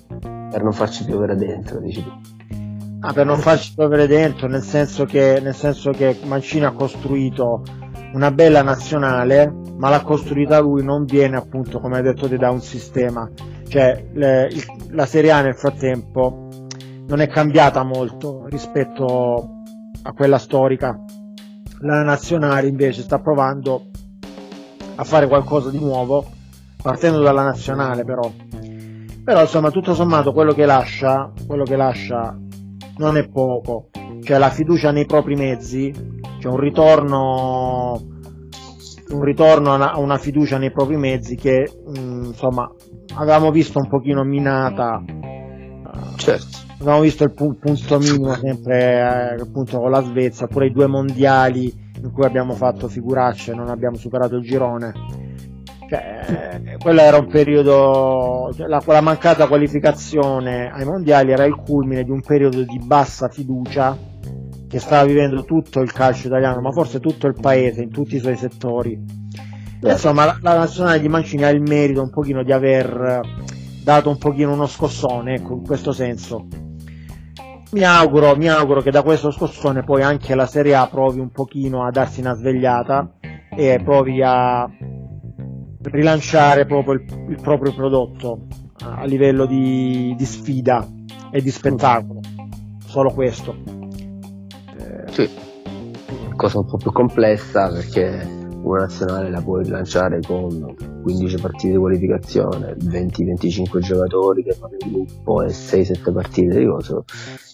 [0.50, 2.10] Per non farci piovere dentro, dici tu.
[3.00, 7.62] Ah, per non farci piovere dentro, nel senso che, nel senso che Mancini ha costruito
[8.16, 12.50] una bella nazionale, ma l'ha costruita lui, non viene appunto, come hai detto te, da
[12.50, 13.28] un sistema.
[13.68, 16.48] Cioè, le, il, la Serie A nel frattempo
[17.08, 19.50] non è cambiata molto rispetto
[20.02, 20.98] a quella storica.
[21.80, 23.90] La nazionale invece sta provando
[24.94, 26.24] a fare qualcosa di nuovo,
[26.82, 28.32] partendo dalla nazionale però.
[29.24, 32.34] Però insomma, tutto sommato quello che lascia, quello che lascia
[32.96, 33.90] non è poco.
[34.26, 35.94] Cioè la fiducia nei propri mezzi,
[36.40, 38.02] c'è un ritorno
[39.10, 42.68] un ritorno a una, a una, fiducia nei propri mezzi che mh, mm, insomma
[43.14, 45.00] avevamo visto un pochino minata.
[46.16, 46.58] Certo.
[46.80, 50.88] Abbiamo visto il pu- punto minimo sempre eh, appunto con la Svezia pure i due
[50.88, 54.92] mondiali in cui abbiamo fatto figuracce e non abbiamo superato il girone
[55.88, 61.54] cioè, eh, quello era un periodo cioè, la, la mancata qualificazione ai mondiali era il
[61.54, 63.96] culmine di un periodo di bassa fiducia
[64.68, 68.20] che stava vivendo tutto il calcio italiano, ma forse tutto il paese in tutti i
[68.20, 68.98] suoi settori.
[69.80, 73.20] E, insomma, la, la, nazionale di Mancini ha il merito un pochino di aver
[73.82, 76.46] dato un pochino uno scossone, ecco, in questo senso.
[77.70, 81.30] Mi auguro, mi auguro che da questo scossone poi anche la Serie A provi un
[81.30, 83.12] pochino a darsi una svegliata
[83.56, 84.68] e provi a
[85.90, 88.46] rilanciare proprio il, il proprio prodotto
[88.80, 90.86] a livello di, di sfida
[91.30, 92.20] e di spettacolo.
[92.84, 93.54] Solo questo.
[95.10, 95.28] Sì,
[96.34, 101.78] cosa un po' più complessa perché una nazionale la puoi lanciare con 15 partite di
[101.78, 107.02] qualificazione, 20-25 giocatori che fanno il gruppo e 6-7 partite di cosa.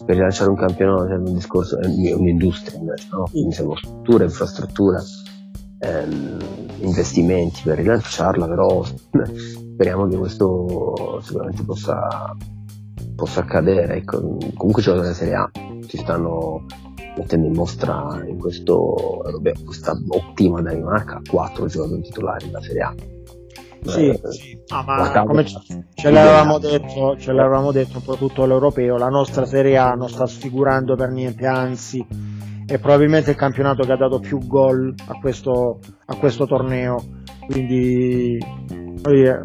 [0.05, 3.25] Per rilanciare un campionato è un discorso, è un'industria invece, no?
[3.31, 5.03] Quindi siamo struttura, infrastruttura,
[5.83, 6.39] ehm,
[6.81, 8.85] investimenti per rilanciarla, però
[9.75, 12.37] speriamo che questo sicuramente possa,
[13.15, 13.97] possa accadere.
[13.97, 15.51] Ecco, comunque c'è la Serie A,
[15.87, 16.65] ci stanno
[17.17, 22.95] mettendo in mostra in questo, vabbè, questa ottima Danimarca quattro giocatori titolari nella Serie A.
[23.85, 24.57] Sì, eh, sì.
[24.69, 29.45] Ah, ma come ce l'avevamo, detto, ce l'avevamo detto un po' tutto l'europeo, la nostra
[29.45, 32.07] Serie A non sta sfigurando per niente, anzi
[32.67, 37.03] è probabilmente il campionato che ha dato più gol a questo, a questo torneo,
[37.47, 39.43] quindi non,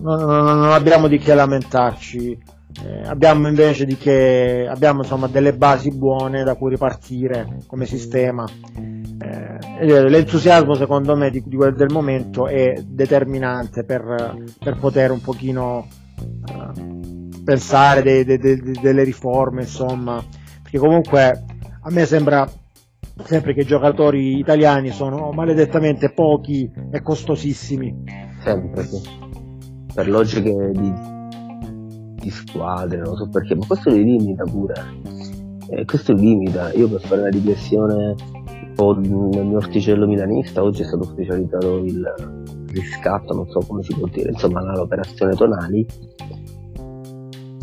[0.00, 2.58] non, non abbiamo di che lamentarci.
[2.84, 8.44] Eh, abbiamo invece di che abbiamo insomma delle basi buone da cui ripartire come sistema.
[8.78, 15.20] Eh, l'entusiasmo secondo me di, di quel del momento è determinante per, per poter un
[15.20, 15.88] pochino
[16.20, 20.22] uh, pensare de, de, de, delle riforme, insomma,
[20.62, 21.44] perché comunque
[21.82, 22.48] a me sembra
[23.24, 28.04] sempre che i giocatori italiani sono maledettamente pochi e costosissimi.
[28.42, 29.00] Sempre sì.
[29.92, 31.18] Per logiche di
[32.20, 34.74] di squadre, non so perché, ma questo li limita pure.
[35.70, 36.72] Eh, questo li limita.
[36.74, 38.14] Io per fare la digressione
[38.80, 42.02] nel mio orticello milanista oggi è stato ufficializzato il
[42.68, 45.86] riscatto, non so come si può dire, insomma l'operazione Tonali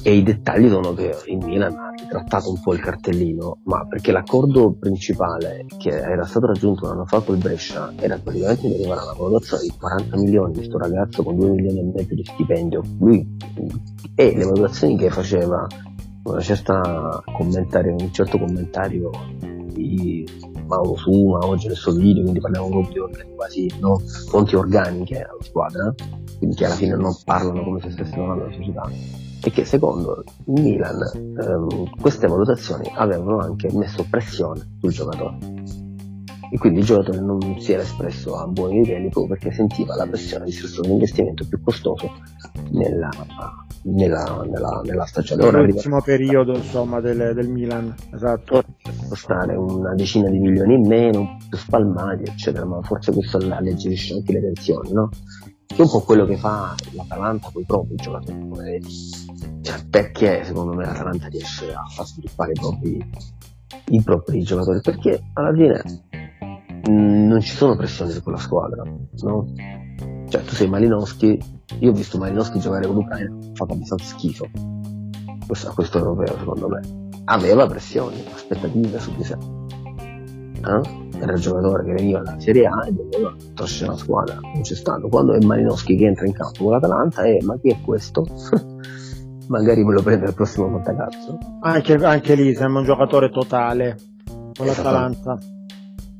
[0.04, 4.12] e i dettagli sono che il Milan ha ritrattato un po' il cartellino, ma perché
[4.12, 9.02] l'accordo principale che era stato raggiunto un anno fa col Brescia era praticamente di arrivare
[9.02, 12.82] alla valutazione di 40 milioni di questo ragazzo con 2 milioni e mezzo di stipendio.
[13.00, 13.36] Lui
[14.16, 15.68] e le valutazioni che faceva
[16.24, 16.42] una
[18.00, 19.10] un certo commentario
[19.72, 20.26] di
[20.68, 25.42] Mauro Suma, oggi nel suo video, quindi parliamo proprio di quasi no, fonti organiche alla
[25.42, 25.94] squadra,
[26.38, 30.26] quindi che alla fine non parlano come se stessero parlando della società, e che secondo
[30.48, 35.38] il Milan ehm, queste valutazioni avevano anche messo pressione sul giocatore.
[36.52, 40.06] E quindi il giocatore non si era espresso a buoni livelli proprio perché sentiva la
[40.06, 42.12] pressione di essere un investimento più costoso
[42.72, 43.10] nella,
[43.84, 45.46] nella, nella, nella stagione.
[45.46, 48.64] Ora L'ultimo periodo insomma del, del Milan, esatto.
[49.08, 54.34] Costare una decina di milioni in meno, più spalmati, eccetera, ma forse questo alleggerisce anche
[54.34, 55.10] le tensioni, no?
[55.68, 58.82] Che è un po' quello che fa l'Atalanta con i propri giocatori.
[59.62, 63.12] Cioè, perché secondo me l'Atalanta riesce a far sviluppare i propri,
[63.90, 64.80] i propri giocatori?
[64.82, 65.84] Perché alla fine
[66.88, 69.54] mh, mm, non ci sono pressioni su quella squadra, no?
[70.30, 71.40] Cioè, tu sei Malinowski,
[71.80, 74.50] io ho visto Malinowski giocare con l'Ucraina, ha fatto abbastanza schifo
[75.48, 77.06] questo, a questo europeo, secondo me.
[77.26, 79.38] Aveva pressioni, aspettative su di sé.
[80.68, 81.06] Eh?
[81.20, 84.76] Era il giocatore che veniva dalla Serie A e doveva trascinare la squadra, non c'è
[84.76, 85.08] stato.
[85.08, 88.26] Quando è Malinowski che entra in campo con l'Atalanta, eh, ma chi è questo?
[89.48, 91.38] Magari me lo prende il prossimo Montagazzo.
[91.62, 93.98] Anche, anche lì sembra un giocatore totale
[94.56, 95.40] con l'Atalanta.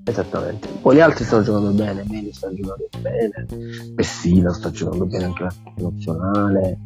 [0.06, 0.70] Esattamente.
[0.82, 3.46] Poi gli altri stanno giocando bene, Meni sta giocando bene,
[3.94, 6.80] Pessina sta giocando bene anche la nazionale,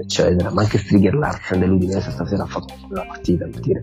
[0.00, 0.52] eccetera.
[0.52, 3.80] Ma anche Strigger Larsen dell'Udinese stasera ha fatto una partita per dire.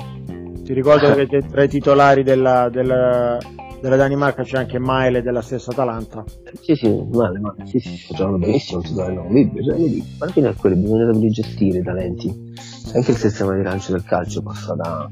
[0.69, 3.39] Ti ricordo che tra i titolari della, della,
[3.81, 6.23] della Danimarca c'è anche Maile della stessa Atalanta.
[6.61, 10.31] Sì, sì, male, male, sì, sì, sta giocando benissimo, titolare non libero, cioè, vedi, alla
[10.31, 12.53] fine è quello, bisogna gestire i talenti.
[12.93, 15.09] Anche il sistema di lancio del calcio passa da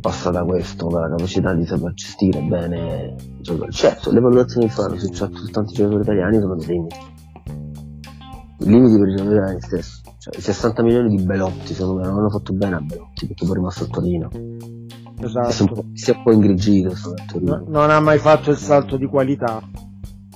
[0.00, 3.70] passa da questo, dalla capacità di saper gestire bene i giocatori.
[3.70, 5.08] Certo, le valutazioni che fanno su,
[5.52, 6.96] tanti giocatori italiani sono dei limiti.
[8.58, 10.03] Limiti per i giocatori italiani stessi.
[10.24, 13.44] Cioè, i 60 milioni di Belotti, secondo me, non hanno fatto bene a Belotti perché
[13.44, 14.30] poi è rimasto a Torino.
[15.20, 15.50] Esatto.
[15.50, 17.56] Si è un po', si è un po ingrigito a Torino.
[17.58, 19.60] No, non ha mai fatto il salto di qualità.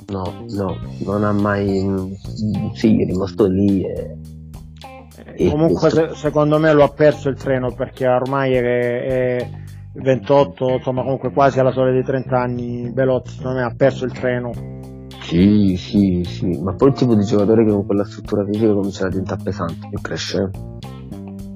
[0.09, 0.76] No, no,
[1.07, 2.18] non ha mai.
[2.74, 8.07] Sì, è rimasto lì e comunque se, secondo me lo ha perso il treno perché
[8.07, 8.61] ormai è,
[9.39, 9.51] è
[9.95, 14.12] 28, insomma comunque quasi alla soglia dei 30 anni Belotti secondo me ha perso il
[14.12, 14.78] treno.
[15.29, 19.05] Sì, sì, sì, ma poi il tipo di giocatore che con quella struttura fisica comincia
[19.05, 20.51] a diventare pesante e cresce,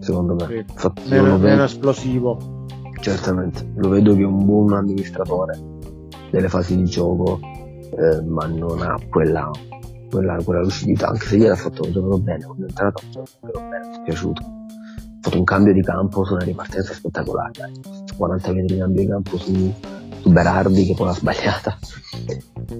[0.00, 0.66] secondo me.
[0.68, 2.66] Infatti, meno, meno esplosivo.
[3.00, 5.58] Certamente, lo vedo che è un buon amministratore
[6.30, 9.50] delle fasi di gioco, eh, ma non ha quella
[10.10, 13.24] quella, quella lucidità, anche se ieri ha fatto un gioco bene, quando è entrato ha
[13.24, 14.42] fatto bene, mi è piaciuto.
[14.42, 17.80] Ha fatto un cambio di campo su una ripartenza spettacolare, dai.
[18.18, 19.72] 40 metri di cambio di campo su,
[20.20, 21.78] su Berardi che poi l'ha sbagliata.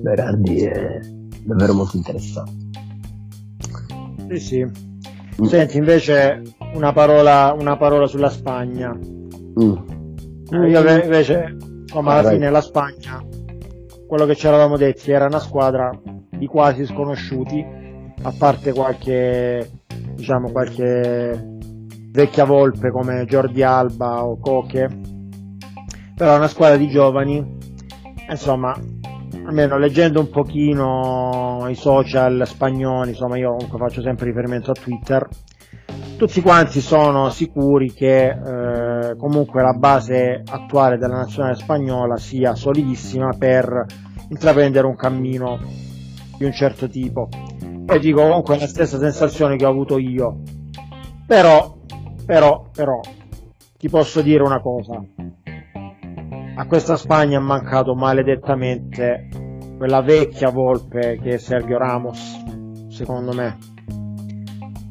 [0.01, 1.01] Berardi è
[1.45, 2.71] davvero molto interessante.
[4.31, 4.65] Sì, sì.
[5.41, 5.45] Mm.
[5.45, 6.43] Senti, invece
[6.75, 8.93] una parola, una parola sulla Spagna.
[8.93, 9.75] Mm.
[10.51, 13.25] Eh, io invece, insomma, alla ah, fine la Spagna,
[14.07, 15.91] quello che ci eravamo detti, era una squadra
[16.31, 17.65] di quasi sconosciuti,
[18.23, 19.71] a parte qualche,
[20.15, 21.51] diciamo, qualche
[22.11, 24.89] vecchia volpe come Jordi Alba o Coche,
[26.15, 27.59] però è una squadra di giovani,
[28.29, 28.79] insomma,
[29.45, 35.29] almeno leggendo un pochino i social spagnoli, insomma io comunque faccio sempre riferimento a Twitter,
[36.17, 43.31] tutti quanti sono sicuri che eh, comunque la base attuale della nazionale spagnola sia solidissima
[43.37, 43.87] per
[44.29, 45.59] intraprendere un cammino
[46.39, 47.29] di un certo tipo.
[47.85, 50.43] Poi dico comunque la stessa sensazione che ho avuto io.
[51.27, 51.77] Però,
[52.25, 53.01] però, però,
[53.77, 55.03] ti posso dire una cosa.
[56.55, 59.29] A questa Spagna è mancato maledettamente
[59.77, 62.43] quella vecchia volpe che è Sergio Ramos,
[62.89, 63.59] secondo me.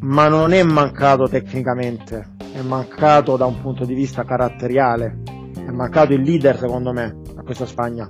[0.01, 5.21] Ma non è mancato tecnicamente, è mancato da un punto di vista caratteriale.
[5.53, 8.07] È mancato il leader, secondo me, a questa Spagna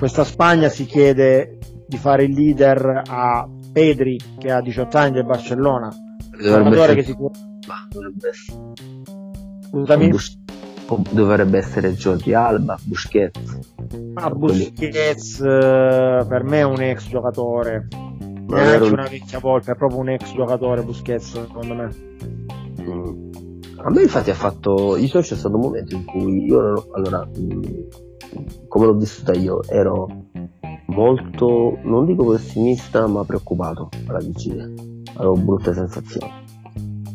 [0.00, 5.26] questa Spagna si chiede di fare il leader a Pedri che ha 18 anni del
[5.26, 5.90] Barcellona
[6.40, 7.30] dovrebbe che si può...
[9.68, 10.08] Scusami?
[10.08, 10.38] Bus-
[11.10, 13.58] dovrebbe essere Jordi Alba, Busquets
[14.14, 16.26] ah, Busquets quelli...
[16.28, 17.88] per me è un ex giocatore
[18.18, 18.92] neanche ero...
[18.92, 21.94] una vecchia volta è proprio un ex giocatore Busquets secondo me
[22.82, 23.30] mm.
[23.84, 27.62] a me infatti ha fatto io c'è stato un momento in cui io allora mm,
[28.68, 30.26] come l'ho vissuta io, ero
[30.86, 34.68] molto, non dico pessimista, ma preoccupato alla vigilia.
[35.14, 36.30] Avevo brutte sensazioni.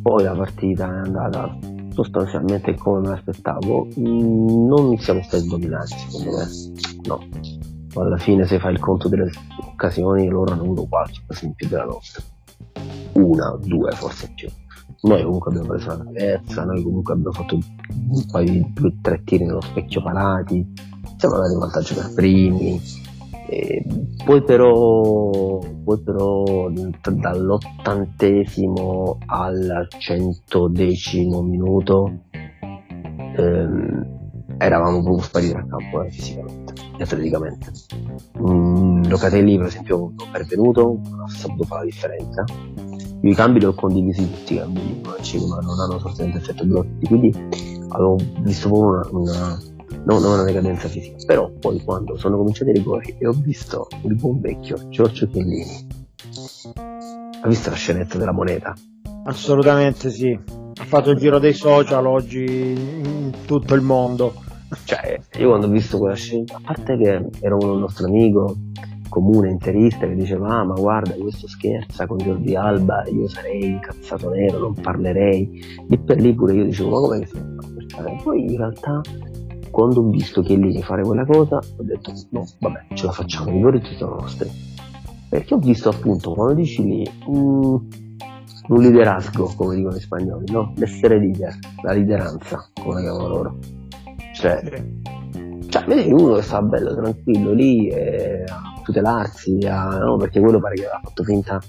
[0.02, 1.58] Poi la partita è andata
[1.96, 3.88] sostanzialmente come me l'aspettavo.
[3.98, 6.46] Mm, non siamo stati dominati, secondo me.
[7.06, 8.04] No.
[8.04, 9.32] Alla fine, se fai il conto delle
[9.62, 12.22] occasioni, loro hanno avuto qualche occasione più della nostra.
[13.14, 14.50] Una, due, forse più.
[15.04, 19.24] noi comunque abbiamo preso la traversa, noi comunque abbiamo fatto un paio di due tre
[19.24, 20.74] tiri nello specchio parati,
[21.18, 22.82] siamo andati in vantaggio per primi,
[23.48, 23.84] e
[24.24, 32.22] poi però, poi però dall'ottantesimo al centodecimo minuto
[33.36, 34.14] ehm,
[34.58, 37.72] eravamo proprio spariti dal campo eh, fisicamente e atleticamente.
[38.40, 42.44] Mm, Locatelli per esempio non è pervenuto, non ha saputo fare la differenza.
[43.22, 45.16] I cambi li ho condivisi tutti i cambi ma
[45.60, 47.34] non hanno sostanzialmente effetto blocchi, quindi
[47.90, 49.60] avevo visto proprio una, una
[50.06, 51.18] non una decadenza fisica.
[51.26, 55.88] Però poi quando sono cominciati i rigori e ho visto il buon vecchio Giorgio Chiellini,
[57.42, 58.74] ha visto la scenetta della moneta?
[59.26, 60.38] Assolutamente sì.
[60.78, 64.44] Ha fatto il giro dei social oggi in tutto il mondo.
[64.84, 68.56] Cioè, io quando ho visto quella scena, a parte che era un nostro amico
[69.10, 74.30] comune interista che diceva ah ma guarda questo scherza con Jordi Alba io sarei incazzato
[74.32, 77.38] nero non parlerei lì per lì pure io dicevo ma come che si
[77.88, 79.02] fa poi in realtà
[79.76, 83.82] quando ho visto Chiellini fare quella cosa ho detto no vabbè ce la facciamo i
[83.84, 84.50] ci sono nostri
[85.28, 87.86] perché ho visto appunto quando dici lì un,
[88.70, 90.72] un liderazgo come dicono gli spagnoli no?
[90.78, 93.58] l'essere leader la lideranza come chiamano loro.
[94.34, 94.62] Cioè,
[95.68, 98.46] cioè vedi uno che sta bello tranquillo lì e
[98.86, 100.18] tutelarsi a, no?
[100.18, 101.60] perché quello pare che aveva fatto finta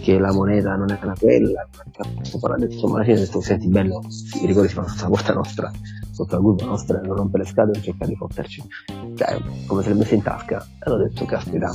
[0.00, 1.66] che la moneta non era quella.
[1.96, 4.02] Adesso ma alla fine detto senti bello
[4.42, 5.70] i rigori si fanno sulla porta nostra
[6.12, 8.62] sotto la curva nostra non rompere le scatole e cercare di fotterci.
[9.14, 10.64] Cioè come se le messe in tasca.
[10.84, 11.72] E ho detto caspita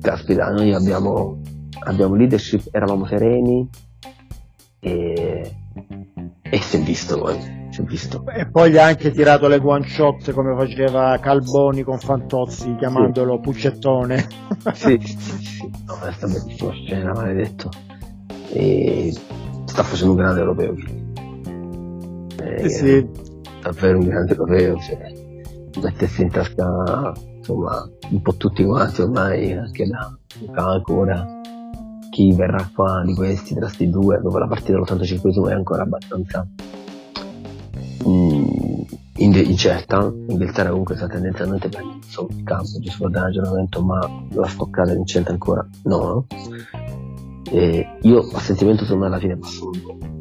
[0.00, 1.40] caspita noi abbiamo
[1.84, 3.68] abbiamo leadership eravamo sereni
[4.80, 5.56] e,
[6.42, 9.58] e si è visto poi si è visto e poi gli ha anche tirato le
[9.58, 13.40] guanciotte come faceva Calboni con Fantozzi chiamandolo sì.
[13.40, 14.26] Puccettone
[14.74, 15.70] sì, sì, sì.
[15.86, 17.70] No, questa bellissima scena maledetto
[18.50, 19.12] e
[19.64, 20.74] sta facendo un grande europeo
[22.42, 23.08] eh, sì.
[23.62, 25.12] davvero un grande europeo cioè,
[25.80, 30.14] mettersi in tasca insomma un po' tutti quanti ormai anche da
[30.54, 31.40] ancora
[32.10, 36.46] chi verrà qua di questi tra questi due dopo la partita dell'85 è ancora abbastanza
[38.08, 38.80] mm,
[39.16, 44.92] incerta Inghilterra comunque sta tendenzialmente prendendo il campo giusto per dare aggiornamento ma la stoccata
[44.94, 46.26] vincente ancora no
[47.50, 50.12] e io a sentimento secondo me alla fine un po'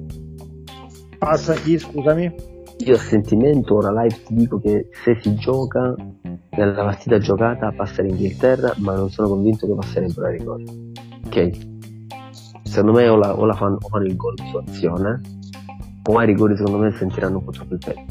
[1.21, 2.33] Passa chi, scusami?
[2.79, 5.93] Io a sentimento, ora live ti dico che se si gioca
[6.49, 10.65] nella partita giocata passa l'Inghilterra, ma non sono convinto che passerebbero ai rigori.
[11.27, 11.49] Ok?
[12.63, 15.21] Secondo me o, la, o, la fanno, o fanno il gol su azione,
[16.03, 18.05] o ai rigori secondo me sentiranno un po' troppo il peso.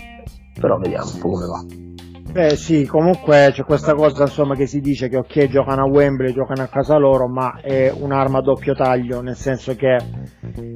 [0.61, 1.89] Però vediamo un po' come va.
[2.31, 6.33] Beh sì, comunque c'è questa cosa insomma che si dice che ok giocano a Wembley,
[6.33, 9.97] giocano a casa loro, ma è un'arma a doppio taglio, nel senso che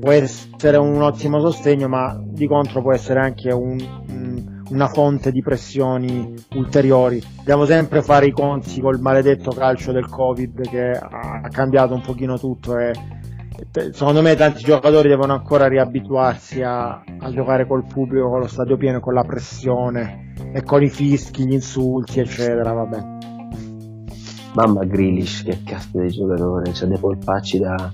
[0.00, 3.78] può essere un ottimo sostegno, ma di contro può essere anche un,
[4.70, 7.22] una fonte di pressioni ulteriori.
[7.36, 12.36] Dobbiamo sempre fare i conti col maledetto calcio del Covid che ha cambiato un pochino
[12.36, 12.90] tutto e
[13.92, 18.76] secondo me tanti giocatori devono ancora riabituarsi a, a giocare col pubblico, con lo stadio
[18.76, 23.12] pieno, con la pressione e con i fischi, gli insulti, eccetera, vabbè.
[24.54, 27.92] Mamma Grealish, che cazzo di giocatore, c'ha dei polpacci da,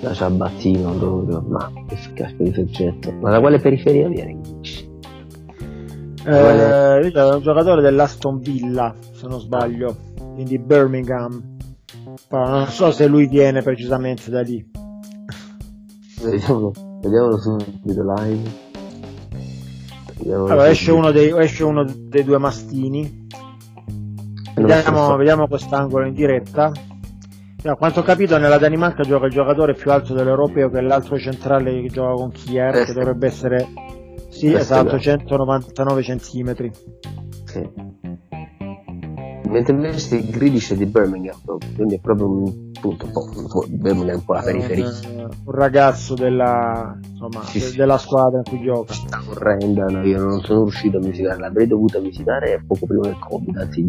[0.00, 3.12] da ciabattino proprio, ma che cazzo di soggetto.
[3.20, 4.88] Ma da quale periferia viene Grealish?
[6.26, 9.96] Eh, è un giocatore dell'Aston Villa, se non sbaglio,
[10.34, 11.54] quindi Birmingham.
[12.28, 14.84] Però non so se lui viene precisamente da lì.
[16.22, 18.50] Vediamolo, vediamolo subito live.
[20.16, 23.26] Vediamolo allora, esce uno, dei, esce uno, dei, due mastini.
[24.54, 26.72] Vediamo, vediamo quest'angolo in diretta.
[27.64, 31.18] A quanto ho capito nella Danimarca gioca il giocatore più alto dell'europeo che è l'altro
[31.18, 33.66] centrale che gioca con Kier, che dovrebbe essere
[34.28, 36.70] sì, esatto, 199 centimetri.
[37.44, 37.68] Sì.
[39.48, 41.36] Mentre invece il Grealish è di Birmingham,
[41.74, 44.86] quindi è proprio un punto, un po', Birmingham un po' la periferia.
[44.86, 47.76] Un, un ragazzo della, insomma, sì, de- sì.
[47.76, 48.92] della squadra in cui gioca.
[48.92, 50.04] Sta orrenda, no?
[50.04, 53.84] io non sono riuscito a visitare, l'avrei dovuta visitare poco prima del Covid, anzi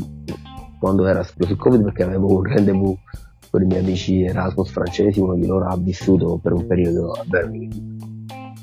[0.79, 2.97] quando era esploso il Covid perché avevo un rendezvous
[3.49, 7.23] con i miei amici Erasmus francesi, uno di loro ha vissuto per un periodo a
[7.25, 7.95] Birmingham.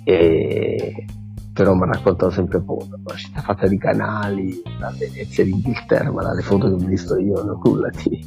[0.04, 1.06] E
[1.54, 6.22] però mi ha raccontato sempre poco, una città fatta di canali, la Venezia d'Inghilterra, ma
[6.22, 8.20] dalle foto che ho visto io non ho nulla di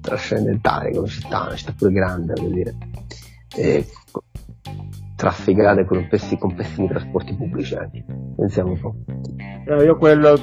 [0.00, 2.76] trascendentale come città, una città pure grande, voglio dire,
[3.54, 3.86] e
[5.14, 8.04] trafficate con, pessi, con pessimi trasporti pubblici anche,
[8.36, 8.94] pensiamo un po'.
[9.64, 10.36] Eh, io quello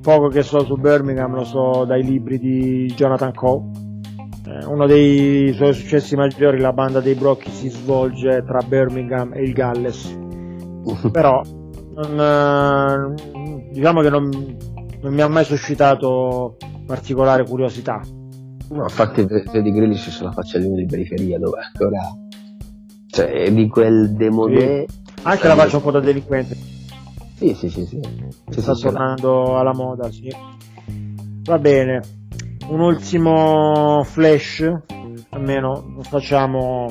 [0.00, 3.60] poco che so su Birmingham lo so dai libri di Jonathan Coe,
[4.46, 9.42] eh, uno dei suoi successi maggiori, la banda dei Brocchi, si svolge tra Birmingham e
[9.42, 10.18] il Galles.
[11.12, 11.60] Però
[11.94, 14.28] non, eh, diciamo che non,
[15.00, 18.00] non, mi ha mai suscitato particolare curiosità.
[18.70, 22.00] No, infatti Freddy Grillish se la faccia di periferia dove ancora
[23.08, 25.00] cioè di quel demodè sì.
[25.24, 26.56] anche la faccia un po' da delinquente
[27.36, 28.00] sì sì sì, sì.
[28.48, 30.34] sì sta tornando alla moda sì
[31.42, 32.00] va bene
[32.68, 34.72] un ultimo flash
[35.28, 36.86] almeno facciamo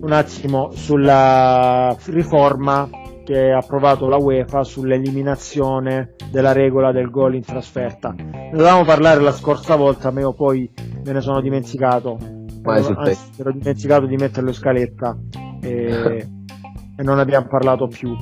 [0.00, 2.88] un attimo sulla riforma
[3.28, 8.14] che ha approvato la UEFA sull'eliminazione della regola del gol in trasferta.
[8.16, 10.72] Ne dovevamo parlare la scorsa volta, ma io poi
[11.04, 12.16] me ne sono dimenticato.
[12.62, 12.94] Anzi,
[13.36, 15.14] ero dimenticato di metterlo in scaletta
[15.60, 16.26] e,
[16.96, 18.16] e non abbiamo parlato più.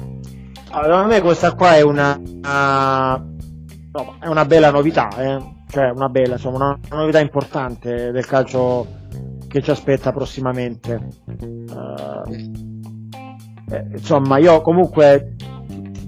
[0.70, 3.24] Allora, a me questa qua è una, una,
[4.18, 5.38] è una bella novità, eh?
[5.68, 8.84] cioè una bella, insomma, una, una novità importante del calcio
[9.46, 11.00] che ci aspetta prossimamente.
[11.26, 12.75] Uh,
[13.70, 15.34] eh, insomma, io comunque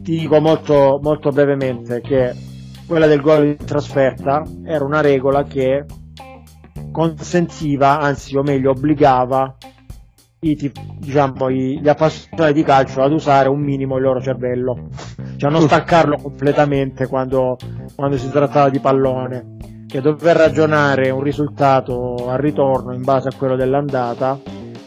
[0.03, 2.35] ti dico molto, molto brevemente che
[2.87, 5.85] quella del gol in trasferta era una regola che
[6.91, 9.57] consentiva, anzi o meglio obbligava
[10.41, 14.89] i, diciamo, gli appassionati di calcio ad usare un minimo il loro cervello,
[15.37, 17.57] cioè a non staccarlo completamente quando,
[17.95, 19.57] quando si trattava di pallone,
[19.89, 24.39] che dover ragionare un risultato al ritorno in base a quello dell'andata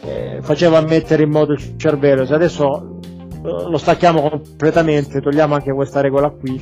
[0.04, 2.26] eh, faceva mettere in moto il cervello.
[2.26, 2.98] Se adesso
[3.44, 6.60] eh, lo stacchiamo completamente, togliamo anche questa regola qui,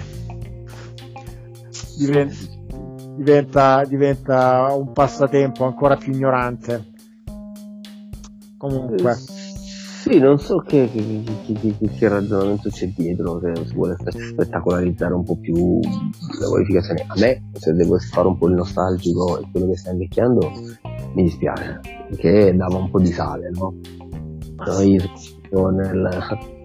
[3.16, 6.88] diventa, diventa un passatempo ancora più ignorante.
[8.56, 9.16] Comunque.
[10.00, 15.24] Sì, non so che, che, che, che, ragionamento c'è dietro, se si vuole spettacolarizzare un
[15.24, 15.78] po' più
[16.40, 17.04] la qualificazione.
[17.06, 20.52] A me, se devo fare un po' il nostalgico e quello che sta invecchiando,
[21.14, 21.80] mi dispiace,
[22.10, 23.74] perché dava un po' di sale, no?
[24.66, 25.00] Noi
[25.50, 26.18] nel,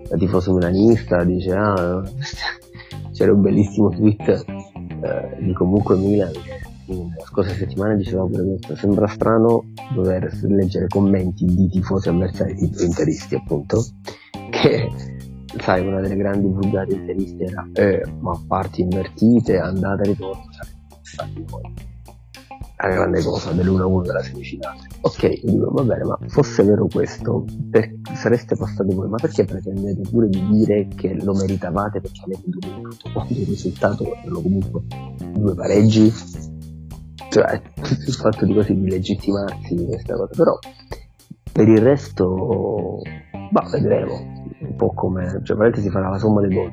[0.10, 2.04] da tifoso milanista dice ah,
[3.14, 8.76] c'era un bellissimo tweet eh, di comunque Milan che la scorsa settimana diceva pure questo
[8.76, 13.84] sembra strano dover leggere commenti di tifosi avversari tipo interisti appunto
[14.52, 14.92] che
[15.58, 20.44] sai una delle grandi vulgate interisti era eh, ma parti invertite andate e ritorno
[21.02, 21.95] stati noi
[22.88, 24.80] la grande cosa dell'1-1 della semifinale.
[25.02, 30.10] Ok, dico, va bene, ma fosse vero questo, per, sareste passati voi, ma perché pretendete
[30.10, 34.82] pure di dire che lo meritavate perché avete dominato quando il risultato erano comunque
[35.34, 36.14] due pareggi?
[37.30, 37.62] Cioè,
[38.08, 40.58] il fatto di così di legittimarsi questa cosa, però
[41.52, 43.02] per il resto,
[43.52, 44.34] bah, vedremo.
[44.58, 46.72] Un po' come, cioè, veramente si farà la somma dei gol.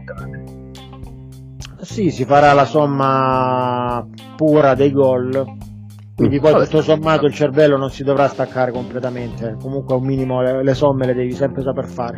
[1.81, 4.07] Sì, si farà la somma
[4.37, 5.71] pura dei gol
[6.15, 10.63] quindi poi tutto sommato il cervello non si dovrà staccare completamente, comunque un minimo le,
[10.63, 12.17] le somme le devi sempre saper fare.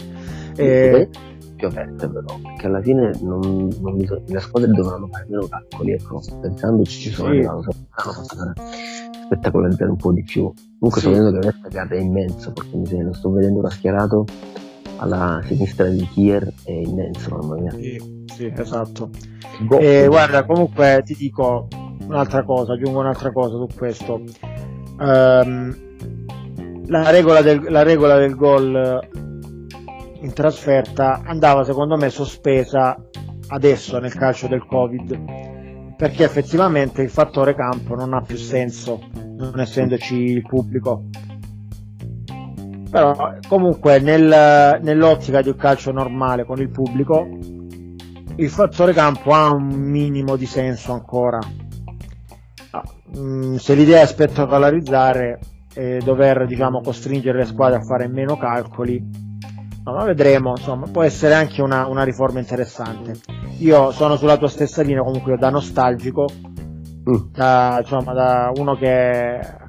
[0.57, 1.09] E...
[1.57, 6.21] Piovette però, perché alla fine non, non bisogna, le squadre dovranno fare meno calcoli, ecco,
[6.41, 7.37] pensandoci ci sono sì.
[7.37, 7.73] arrivato,
[9.25, 10.53] spettacolarizzare un po' di più.
[10.79, 11.01] Comunque sì.
[11.01, 14.25] sto vedendo che Vestergaard è immenso, perché mi sembra, sto vedendo ora schierato
[14.97, 17.71] alla sinistra di Kier è immenso, mamma mia.
[17.71, 19.11] Sì, sì esatto.
[19.79, 21.69] E, guarda, comunque ti dico,
[22.07, 24.23] un'altra cosa, aggiungo un'altra cosa su questo.
[24.99, 25.75] Um,
[26.87, 29.09] la, regola del, la regola del gol
[30.21, 32.97] in trasferta andava secondo me sospesa
[33.49, 39.01] adesso nel calcio del Covid perché effettivamente il fattore campo non ha più senso
[39.37, 41.05] non essendoci il pubblico
[42.91, 47.27] però comunque nel, nell'ottica di un calcio normale con il pubblico
[48.37, 51.39] il fattore campo ha un minimo di senso ancora
[53.17, 55.39] Mm, se l'idea è spettacolarizzare
[55.75, 58.99] e dover diciamo, costringere le squadre a fare meno calcoli,
[59.85, 63.19] no, ma vedremo, insomma, può essere anche una, una, riforma interessante.
[63.59, 66.27] Io sono sulla tua stessa linea comunque da nostalgico,
[67.09, 67.33] mm.
[67.33, 69.69] da, insomma, da uno che ha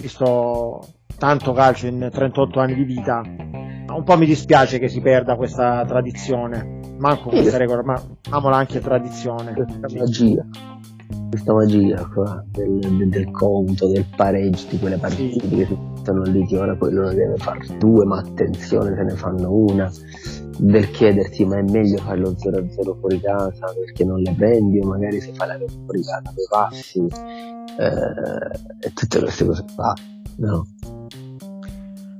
[0.00, 0.86] visto
[1.18, 5.84] tanto calcio in 38 anni di vita, un po' mi dispiace che si perda questa
[5.84, 8.00] tradizione, manco questa regola, ma
[8.30, 9.54] amola anche tradizione.
[9.54, 10.73] Questa magia
[11.28, 16.22] questa magia qua del, del, del, conto, del pareggio di quelle partite che si stanno
[16.22, 19.90] lì che ora quello ne deve fare due, ma attenzione se ne fanno una,
[20.58, 24.78] del chiederti ma è meglio fare lo 0-0 fuori casa perché non le prendi?
[24.78, 29.92] O magari se fai la fuori casa due passi eh, e tutte queste cose qua,
[30.36, 30.66] no?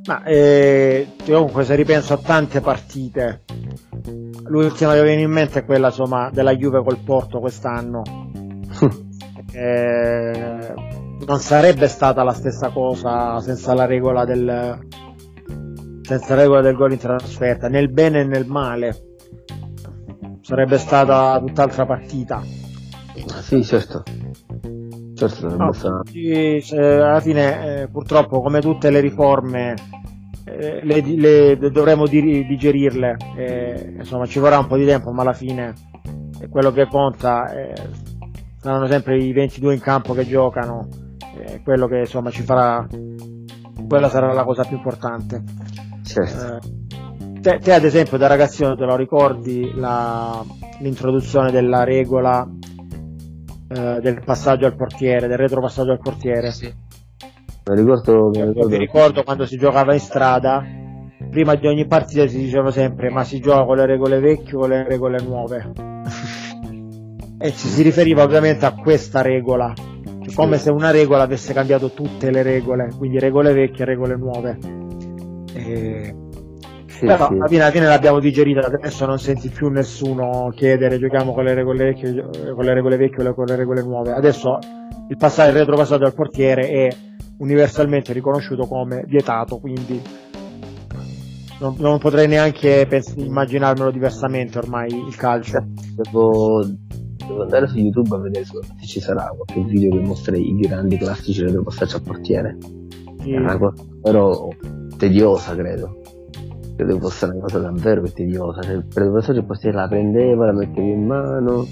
[0.07, 3.43] Ma eh, comunque se ripenso a tante partite,
[4.47, 8.03] l'ultima che viene in mente è quella insomma della Juve col Porto quest'anno
[9.53, 10.75] eh,
[11.27, 14.79] non sarebbe stata la stessa cosa senza la regola del
[16.03, 19.17] senza la regola del gol in trasferta, nel bene e nel male.
[20.43, 22.43] Sarebbe stata tutt'altra partita.
[23.41, 24.03] Sì, certo.
[25.15, 29.75] Certo, no, sì, alla fine eh, purtroppo come tutte le riforme
[30.45, 35.23] eh, le, le, dovremo di, digerirle, eh, insomma ci vorrà un po' di tempo ma
[35.23, 35.73] alla fine
[36.51, 37.75] quello che conta eh,
[38.65, 40.89] saranno sempre i 22 in campo che giocano,
[41.63, 42.87] quello che insomma ci farà,
[43.87, 45.43] quella sarà la cosa più importante.
[46.03, 46.57] Certo.
[46.57, 50.43] Eh, te, te, ad esempio da ragazzino te lo ricordi la,
[50.81, 52.49] l'introduzione della regola
[53.69, 56.51] eh, del passaggio al portiere, del retropassaggio al portiere?
[56.51, 56.73] Sì.
[57.67, 58.69] Mi ricordo, mi ricordo.
[58.69, 60.65] mi ricordo quando si giocava in strada,
[61.31, 64.61] prima di ogni partita si diceva sempre ma si gioca con le regole vecchie o
[64.61, 65.94] con le regole nuove.
[67.45, 69.75] E ci si riferiva ovviamente a questa regola,
[70.35, 74.59] come se una regola avesse cambiato tutte le regole, quindi regole vecchie regole nuove.
[75.53, 76.15] E...
[76.87, 77.35] Sì, Però sì.
[77.35, 81.53] alla fine, alla fine l'abbiamo digerita, adesso non senti più nessuno chiedere giochiamo con le
[81.53, 82.15] regole vecchie,
[82.55, 84.13] con le regole vecchie o con le regole nuove.
[84.13, 84.59] Adesso
[85.11, 86.97] il passaggio il retropassaggio al portiere è
[87.41, 90.01] universalmente riconosciuto come vietato, quindi
[91.61, 95.63] non, non potrei neanche pens- immaginarmelo diversamente ormai il calcio.
[95.95, 96.65] Devo,
[97.27, 100.97] devo, andare su YouTube a vedere se ci sarà qualche video che mostra i grandi
[100.97, 102.57] classici retropassaggio al portiere.
[103.23, 103.35] Sì.
[104.03, 104.49] Però
[104.97, 106.01] tediosa, credo.
[106.77, 108.61] Credo fosse una cosa davvero tediosa.
[108.63, 111.67] Cioè, il professore il portiere la prendeva, la metteva in mano,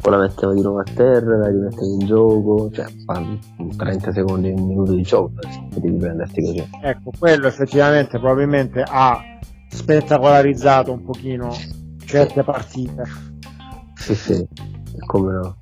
[0.00, 2.86] poi la metteva di nuovo a terra, la rimetteva in gioco, cioè
[3.76, 5.32] 30 secondi, un minuto di gioco,
[5.68, 6.70] potevi prenderti così.
[6.82, 9.20] Ecco, quello effettivamente probabilmente ha
[9.68, 11.54] spettacolarizzato un pochino
[12.04, 13.04] certe partite.
[13.94, 14.48] Sì, sì,
[15.06, 15.56] come no.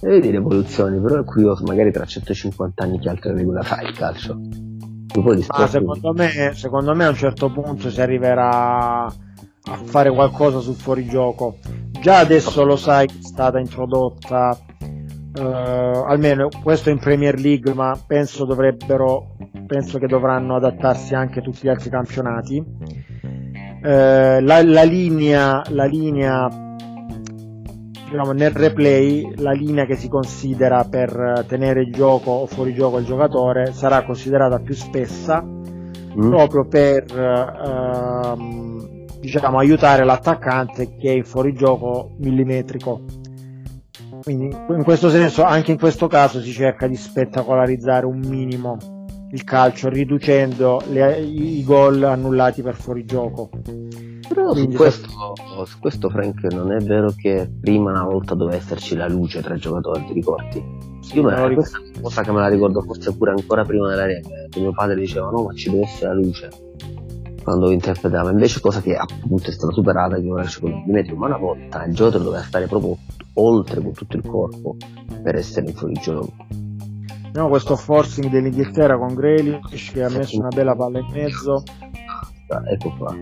[0.00, 3.80] E vedi le evoluzioni, però è curioso, magari tra 150 anni che altre regole fa
[3.80, 4.38] il calcio.
[5.56, 10.74] Ma secondo me, secondo me a un certo punto si arriverà a fare qualcosa sul
[10.74, 11.56] fuorigioco.
[12.00, 14.56] Già adesso lo sai che è stata introdotta,
[15.34, 19.36] eh, almeno questo in Premier League, ma penso dovrebbero,
[19.66, 22.62] penso che dovranno adattarsi anche tutti gli altri campionati.
[23.82, 26.65] Eh, la, la, linea, la linea
[28.08, 32.98] diciamo, nel replay la linea che si considera per tenere il gioco o fuori gioco
[32.98, 36.30] il giocatore sarà considerata più spessa mm.
[36.30, 43.02] proprio per ehm, diciamo, aiutare l'attaccante che è in fuorigioco millimetrico.
[44.22, 48.76] Quindi in questo senso, anche in questo caso si cerca di spettacolarizzare un minimo
[49.32, 53.50] il calcio riducendo le, i gol annullati per fuorigioco.
[54.28, 55.08] Però su questo,
[55.64, 59.54] su questo, Frank, non è vero che prima una volta doveva esserci la luce tra
[59.54, 60.64] i giocatori, ti ricordi?
[61.12, 63.88] Io me la, questa è una cosa che me la ricordo forse pure ancora prima
[63.88, 66.48] della regola, che mio padre diceva no, ma ci deve essere la luce
[67.46, 71.14] quando interpretava, invece cosa che appunto è stata superata che ora esce con il millimetro,
[71.14, 72.96] ma una volta il giocatore doveva stare proprio
[73.34, 74.76] oltre con tutto il corpo
[75.22, 76.32] per essere in fuorigioco.
[77.34, 81.62] No, questo forcing dell'Inghilterra con Grealish che ha messo una bella palla in mezzo.
[82.48, 83.14] Ah, ecco qua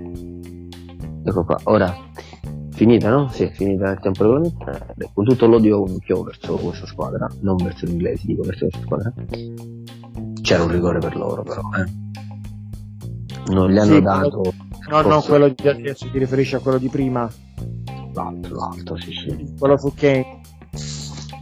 [1.24, 1.94] ecco qua, ora
[2.74, 3.28] finita, no?
[3.28, 7.86] Sì, finita il tempo regolamentare, con tutto l'odio che ho verso questa squadra, non verso
[7.86, 9.12] gli inglesi, dico verso questa squadra.
[10.42, 13.52] C'era un rigore per loro, però, eh.
[13.52, 14.52] Non gli hanno sì, dato.
[14.88, 17.30] No, no, quello di adesso ti riferisci a quello di prima.
[18.12, 19.54] L'altro, l'altro, sì, sì.
[19.58, 20.40] Quello fu Kane.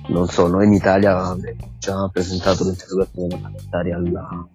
[0.09, 1.37] Non so, noi in Italia
[1.79, 4.49] ci hanno presentato l'interrogazione parlamentare alla,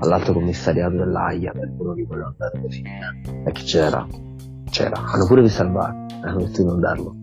[0.00, 2.82] all'alto commissariato dell'AIA per quello che volevano andare così.
[3.44, 4.06] E che c'era?
[4.72, 7.16] C'era, hanno pure visto il VAR, hanno detto di non darlo.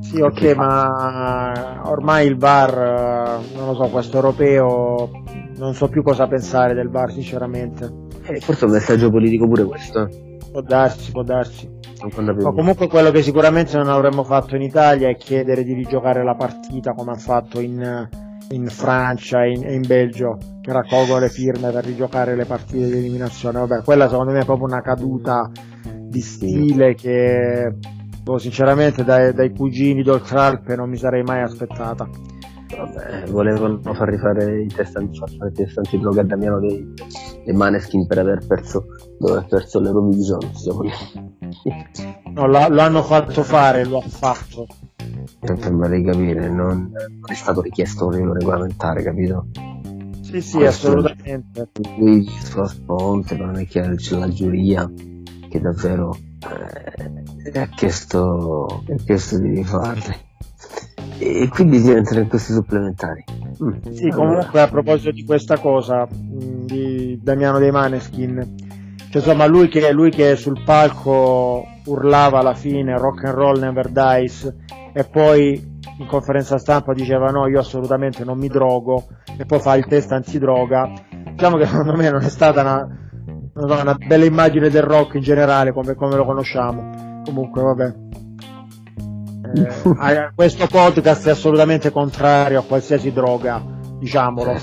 [0.00, 5.10] Sì, ok, ma ormai il VAR, non lo so, questo europeo,
[5.56, 7.90] non so più cosa pensare del VAR, sinceramente.
[8.24, 10.08] Eh, forse è un messaggio politico pure questo.
[10.50, 11.70] Può darsi, può darsi.
[12.12, 16.34] Ma comunque quello che sicuramente non avremmo fatto in Italia è chiedere di rigiocare la
[16.34, 18.08] partita come ha fatto in,
[18.50, 22.98] in Francia e in, in, Belgio, che raccolgono le firme per rigiocare le partite di
[22.98, 23.60] eliminazione.
[23.60, 25.50] Vabbè, quella secondo me è proprio una caduta
[26.08, 27.74] di stile che
[28.24, 32.08] boh, sinceramente dai, dai cugini d'Oltralpe non mi sarei mai aspettata.
[32.76, 36.92] Vabbè, volevano far rifare i i testanti blog a Damiano dei,
[37.44, 38.86] dei Maneskin per aver perso,
[39.48, 40.40] perso l'Eurovision.
[42.32, 44.66] no, lo hanno fatto fare, lo ha fatto.
[45.40, 49.46] Non sembra di capire, non, non è stato richiesto un regolamentare, capito?
[50.22, 51.68] Sì, sì, Questo assolutamente.
[51.96, 54.90] Qui sulla sponte, non è che c'è la giuria
[55.54, 56.16] che davvero
[57.52, 60.14] eh, ha, chiesto, ha chiesto di rifarli.
[61.18, 63.24] e quindi si entra in questi supplementari.
[63.62, 63.92] Mm.
[63.92, 68.56] Sì, comunque a proposito di questa cosa mm, di Damiano dei Maneskin,
[69.10, 73.88] cioè, insomma lui che, lui che sul palco urlava alla fine rock and roll never
[73.90, 74.52] dies
[74.92, 79.04] e poi in conferenza stampa diceva no io assolutamente non mi drogo
[79.38, 80.90] e poi fa il test antidroga
[81.30, 83.03] diciamo che secondo me non è stata una,
[83.54, 87.94] una bella immagine del rock in generale come, come lo conosciamo comunque vabbè
[89.54, 93.62] eh, questo podcast è assolutamente contrario a qualsiasi droga,
[93.98, 94.56] diciamolo.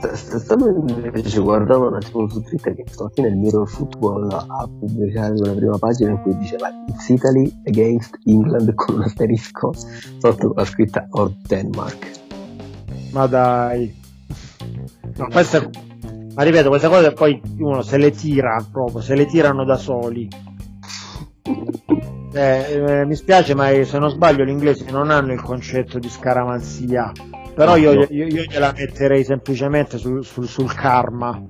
[0.00, 5.52] Stavo invece guardavo un attimo su Twitter che stamattina il Mirror Football ha pubblicato la
[5.52, 9.72] prima pagina in cui diceva It's Italy against England con un asterisco
[10.18, 12.10] sotto la scritta or Denmark.
[13.12, 14.06] Ma dai.
[15.18, 15.68] No, questa,
[16.34, 20.28] ma ripeto, queste cose poi uno se le tira proprio, se le tirano da soli.
[22.32, 26.08] Eh, eh, mi spiace, ma se non sbaglio gli inglesi non hanno il concetto di
[26.08, 27.10] scaramanzia.
[27.52, 31.42] Però io, io, io gliela metterei semplicemente sul, sul, sul karma.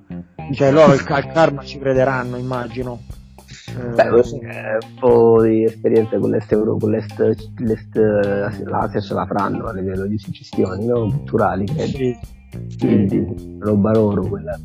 [0.55, 3.03] Cioè loro il, il, karma ci crederanno, immagino.
[3.69, 7.19] Eh, Beh, eh, un po' di esperienza con l'est euro, con l'est,
[7.59, 7.95] l'est
[8.65, 11.01] l'Asia ce la faranno a livello di suggestioni no?
[11.01, 11.97] culturali, credo.
[11.99, 12.37] Sì.
[12.79, 14.59] Quindi roba loro quella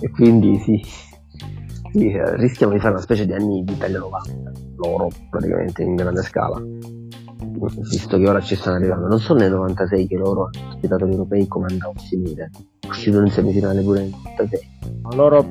[0.00, 0.80] E quindi sì,
[1.92, 6.22] sì, rischiamo di fare una specie di anni di Italia 90, loro praticamente in grande
[6.22, 6.60] scala,
[7.90, 9.08] visto che ora ci stanno arrivando.
[9.08, 12.50] Non so nel 96 che loro hanno ospitato gli europei come andava a finire,
[12.86, 14.60] uscito in semifinale pure nel 96.
[15.02, 15.46] Ma loro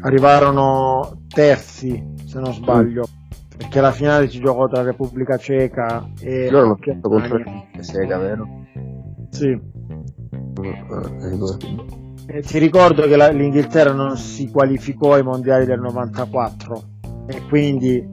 [0.00, 3.04] arrivarono terzi, se non sbaglio.
[3.08, 3.20] Mm
[3.62, 7.82] perché la finale si giocò tra Repubblica Ceca e loro hanno chiesto contro la Repubblica
[7.82, 8.48] Ceca vero?
[9.30, 9.60] sì
[12.26, 16.82] eh, ti ricordo che la, l'Inghilterra non si qualificò ai mondiali del 94
[17.26, 18.04] e quindi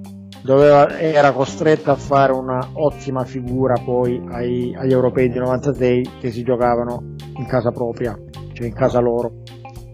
[0.41, 6.32] doveva, era costretta a fare una ottima figura poi ai, agli europei del 96 che
[6.32, 8.18] si giocavano in casa propria,
[8.54, 9.43] cioè in casa loro.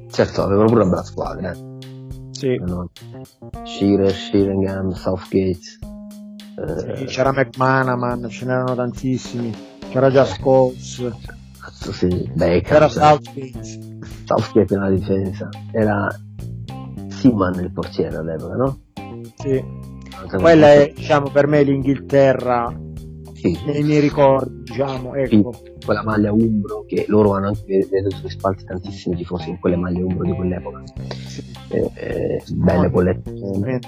[0.10, 1.52] Certo, avevano pure una bella squadra.
[1.52, 1.74] Eh.
[2.32, 2.62] Sì.
[3.64, 5.60] Shearer, Sheringham, Southgate.
[6.58, 6.96] Eh...
[6.98, 9.54] Sì, c'era McManaman, ce n'erano tantissimi.
[9.90, 11.44] C'era già Scholes.
[11.72, 12.62] Sì, Beckham.
[12.62, 13.60] C'era Southgate.
[14.26, 16.08] Southgate nella difesa, era
[17.10, 18.80] Seaman il portiere all'epoca, no?
[19.38, 19.64] Sì.
[20.38, 22.74] Quella è, diciamo, per me l'Inghilterra
[23.34, 23.58] sì.
[23.66, 25.54] nei miei ricordi, diciamo, ecco.
[25.54, 29.76] Sì, quella maglia umbro che loro hanno anche vedo sulle spalle tantissimi tifosi in quelle
[29.76, 30.84] maglie umbro di quell'epoca.
[31.28, 31.44] Sì.
[31.70, 33.80] Eh, eh, belle collettone,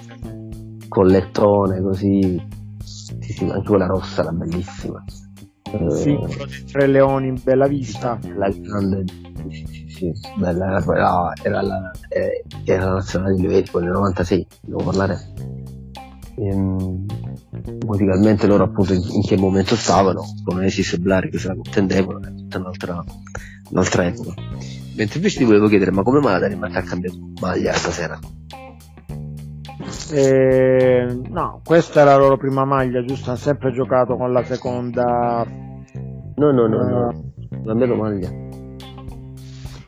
[0.88, 2.45] collettone così.
[2.84, 5.03] Sì, sì, anche quella rossa era bellissima.
[5.89, 8.20] Sì, eh, tre leoni in bella vista.
[8.36, 9.03] La grande
[9.88, 15.20] sì, bella, era, era, la, eh, era la nazionale di Liverpool nel 96, devo parlare.
[16.39, 17.05] Ehm,
[17.86, 21.55] musicalmente loro appunto in, in, che momento stavano, con Oasis e Blari che se la
[21.55, 23.03] contendevano, è tutta un'altra,
[23.72, 24.34] un'altra epoca.
[24.95, 28.20] Mentre invece ti volevo chiedere, ma come mai la Danimarca ha cambiato maglia stasera?
[30.11, 33.29] Eh, no, questa è la loro prima maglia, giusto?
[33.29, 35.45] Hanno sempre giocato con la seconda.
[36.35, 37.09] No, no, no, no.
[37.09, 37.63] Eh.
[37.65, 38.29] cambiato maglia.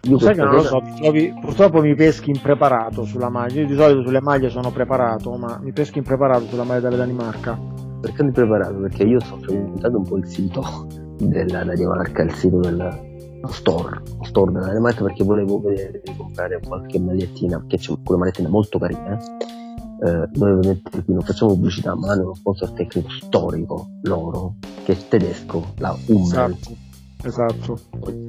[0.03, 3.61] Io Sai che non lo so, trovi, purtroppo mi peschi impreparato sulla maglia.
[3.61, 7.59] Io di solito sulle maglie sono preparato, ma mi peschi impreparato sulla maglia della Danimarca.
[8.01, 8.79] Perché non preparato?
[8.79, 13.07] Perché io sto frequentando un po' il sito della Danimarca, il sito del
[13.49, 18.47] store, store della Danimarca perché volevo vedere di comprare qualche magliettina, perché c'è quelle magliettina
[18.47, 19.17] molto carine.
[20.01, 24.93] Eh, noi ovviamente qui non facciamo pubblicità, ma hanno uno sponsor tecnico storico loro, che
[24.93, 26.23] è tedesco, la Hummel.
[26.23, 26.87] Esatto
[27.21, 27.77] Esatto.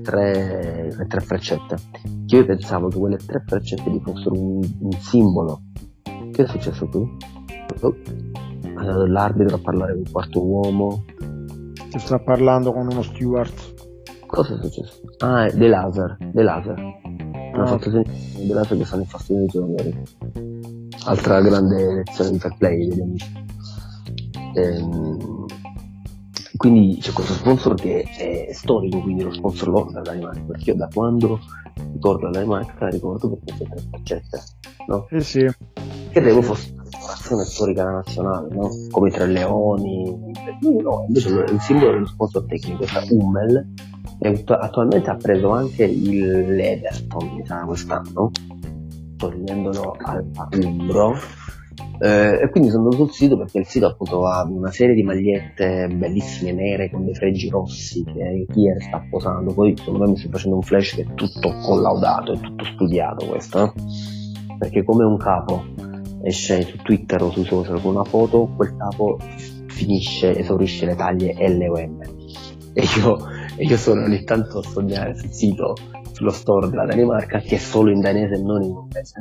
[0.02, 1.76] Tre, le tre freccette.
[2.26, 5.62] Che io pensavo che quelle tre freccette di fossero un, un simbolo.
[6.32, 7.08] Che è successo qui?
[7.82, 7.94] Oh.
[8.62, 11.04] È andato l'arbitro a parlare con il quarto uomo.
[11.90, 13.52] Si sta parlando con uno steward.
[14.26, 15.00] Cosa è successo?
[15.18, 16.16] Ah, è dei laser.
[16.32, 16.78] Dei laser.
[16.78, 17.66] Hanno ah.
[17.66, 20.02] fatto sentire dei laser che fanno infastidire i giocatori.
[21.04, 23.16] Altra grande lezione di fair play degli.
[24.54, 25.46] Ehm,
[26.56, 30.76] quindi c'è questo sponsor che è storico, quindi lo sponsor loro della Danimarca, perché io
[30.76, 31.40] da quando
[31.92, 34.42] ricordo la Danimarca ricordo per queste tre faccette,
[34.88, 35.06] no?
[35.08, 35.46] Sì, sì.
[36.10, 38.68] Credevo fosse una decorazione storica nazionale, no?
[38.90, 40.32] Come i tre leoni,
[40.82, 43.72] no, invece il simbolo dello sponsor tecnico, questa Hummel,
[44.18, 48.30] e attualmente ha preso anche il Leverton, mi sa, quest'anno,
[49.20, 50.24] togliendolo al
[50.64, 51.14] Umbro
[52.02, 55.02] eh, e quindi sono andato sul sito perché il sito appunto ha una serie di
[55.02, 59.52] magliette bellissime nere con dei fregi rossi che Kier sta posando.
[59.52, 63.26] Poi secondo me mi sto facendo un flash che è tutto collaudato, è tutto studiato
[63.26, 63.64] questo.
[63.64, 63.72] Eh?
[64.58, 65.62] Perché come un capo
[66.22, 69.18] esce su Twitter o sui social con una foto, quel capo
[69.66, 72.00] finisce, esaurisce le taglie L o M.
[72.72, 73.18] E io,
[73.56, 75.74] e io sono ogni tanto a sognare sul sito,
[76.20, 79.16] sullo store della Danimarca, che è solo in danese e non in inglese,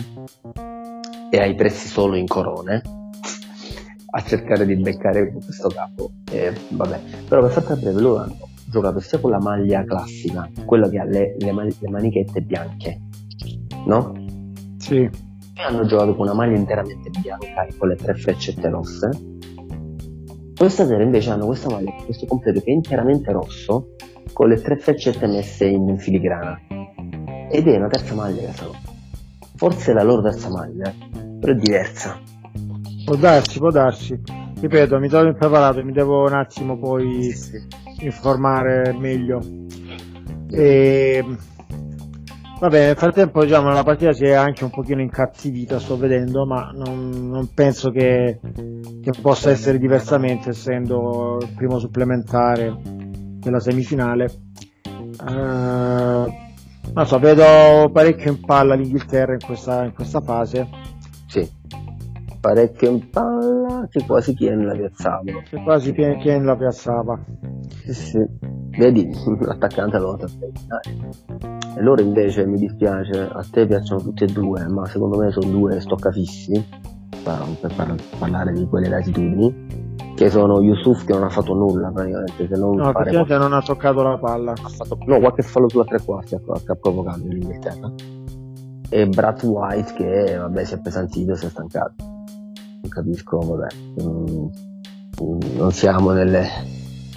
[1.31, 2.81] e ai prezzi solo in corone,
[4.11, 6.11] a cercare di beccare questo capo.
[6.29, 6.99] E vabbè.
[7.29, 8.35] Però per farti breve, loro hanno
[8.69, 12.99] giocato sia con la maglia classica, quella che ha le, le, le manichette bianche,
[13.85, 14.13] no?
[14.77, 14.97] Sì.
[14.97, 19.09] E hanno giocato con una maglia interamente bianca e con le tre freccette rosse.
[20.53, 23.95] Questa sera invece hanno questa maglia, questo completo che è interamente rosso,
[24.33, 26.59] con le tre freccette messe in filigrana.
[27.51, 28.73] Ed è una terza maglia che sono.
[29.55, 30.93] Forse la loro terza maglia,
[31.39, 32.17] però è diversa.
[33.03, 34.21] Può darsi, può darsi.
[34.59, 37.33] Ripeto, mi trovo impreparato, mi devo un attimo poi
[38.01, 39.41] informare meglio.
[40.51, 41.25] E...
[42.59, 46.71] Vabbè, nel frattempo diciamo, la partita si è anche un pochino incattivita, sto vedendo, ma
[46.73, 48.39] non, non penso che,
[49.01, 54.29] che, possa essere diversamente essendo il primo supplementare della semifinale.
[55.25, 56.47] Uh,
[56.93, 60.67] non so, vedo parecchio in palla l'Inghilterra in questa, in questa fase.
[61.27, 61.47] Sì,
[62.39, 65.23] parecchio in palla che quasi Kien la piazzava.
[65.49, 67.19] Che quasi Kien la piazzava.
[67.83, 68.27] Sì, sì.
[68.77, 69.09] Vedi,
[69.41, 70.17] l'attaccante lo
[71.75, 75.49] E loro invece mi dispiace, a te piacciono tutti e due, ma secondo me sono
[75.49, 76.65] due stoccafissi,
[77.23, 79.78] per parlare di quelle latitudini,
[80.19, 83.37] che sono Yusuf che non ha fatto nulla praticamente, se non no, fare qualche...
[83.37, 84.51] non ha toccato la palla.
[84.51, 87.89] Ha fatto, no, qualche fallo sulla tre quarti ha, ha provocato l'Inghilterra.
[88.89, 91.93] E Brad White che vabbè si è appesantito, si è stancato.
[91.99, 93.67] Non capisco, vabbè.
[95.55, 96.47] Non siamo nelle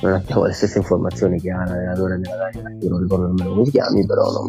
[0.03, 3.71] non abbiamo le stesse informazioni che ha l'allenatore della Danimarca, non ricordo nemmeno come si
[3.73, 4.49] chiami, però non...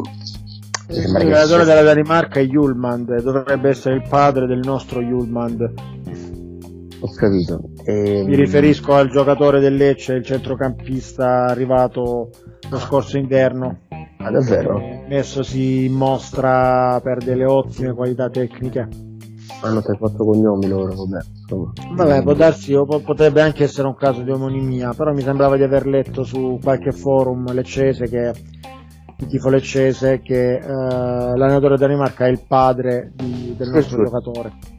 [1.12, 5.72] L'allenatore della Danimarca è Julmand, dovrebbe essere il padre del nostro Julmand.
[7.04, 7.60] Ho capito.
[7.84, 8.24] E...
[8.24, 12.30] Mi riferisco al giocatore del Lecce, il centrocampista arrivato
[12.70, 13.80] lo scorso inverno.
[14.16, 14.80] Ah, davvero?
[15.06, 18.88] Messosi in mostra per delle ottime qualità tecniche.
[19.60, 21.94] Hanno 3-4 cognomi loro, vabbè.
[21.94, 25.86] Vabbè, può darsi, potrebbe anche essere un caso di omonimia, però mi sembrava di aver
[25.86, 28.32] letto su qualche forum leccese che
[29.16, 34.52] di tifo leccese che uh, l'allenatore Danimarca è il padre di, del nostro giocatore.
[34.58, 34.73] Sì.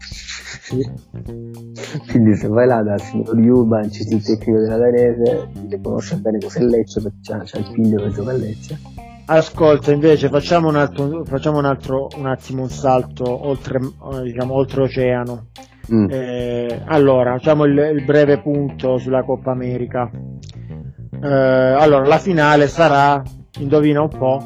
[2.09, 6.61] Quindi se vai là dal signor Urban, il tecnico della Danese, che conosce bene cos'è
[6.61, 8.79] Lecce perché c'ha, c'ha il figlio che gioca a Lecce.
[9.27, 13.79] Ascolta, invece facciamo un altro, facciamo un altro un attimo un salto oltre,
[14.23, 15.47] diciamo, oltreoceano.
[15.91, 16.07] Mm.
[16.09, 20.09] Eh, allora, facciamo il, il, breve punto sulla Coppa America.
[20.11, 23.23] Eh, allora, la finale sarà,
[23.59, 24.39] indovina un po',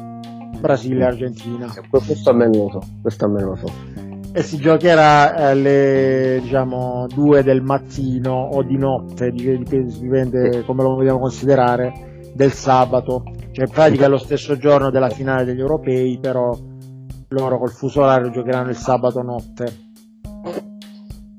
[0.58, 1.72] Brasile-Argentina.
[1.88, 4.09] Questo almeno lo so, questo almeno lo so.
[4.32, 11.18] E si giocherà alle diciamo, 2 del mattino o di notte, dipende come lo vogliamo
[11.18, 13.24] considerare, del sabato.
[13.50, 16.56] Cioè in pratica è lo stesso giorno della finale degli europei, però
[17.28, 19.88] loro col fuso orario giocheranno il sabato notte.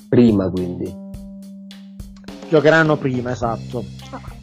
[0.10, 0.94] Prima quindi.
[2.50, 3.86] Giocheranno prima, esatto.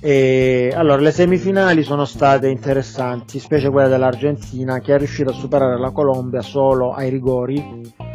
[0.01, 5.79] E, allora, le semifinali sono state interessanti, specie quella dell'Argentina che è riuscita a superare
[5.79, 8.07] la Colombia solo ai rigori.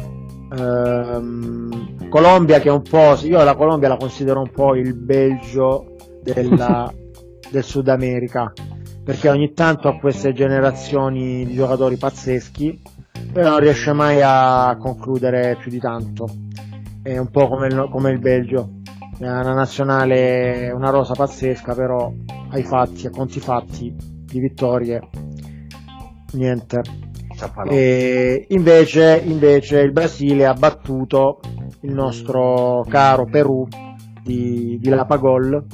[0.56, 5.96] Ehm, Colombia che è un po', io la Colombia la considero un po' il Belgio
[6.22, 6.92] della,
[7.50, 8.52] del Sud America,
[9.02, 12.80] perché ogni tanto ha queste generazioni di giocatori pazzeschi,
[13.32, 16.26] però non riesce mai a concludere più di tanto
[17.04, 18.80] è un po' come il, come il Belgio,
[19.18, 22.10] è una nazionale, una rosa pazzesca, però
[22.48, 25.10] ai fatti, a conti fatti di vittorie,
[26.32, 26.80] niente.
[27.68, 31.40] E invece, invece il Brasile ha battuto
[31.80, 33.66] il nostro caro Perù
[34.22, 35.64] di, di Lapagol.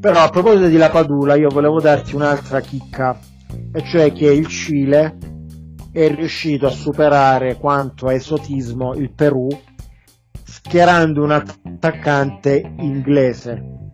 [0.00, 3.18] Però a proposito di Lapadula, io volevo darti un'altra chicca,
[3.72, 5.16] e cioè che il Cile
[5.90, 9.48] è riuscito a superare quanto a esotismo il Perù
[10.44, 13.85] schierando un attaccante inglese.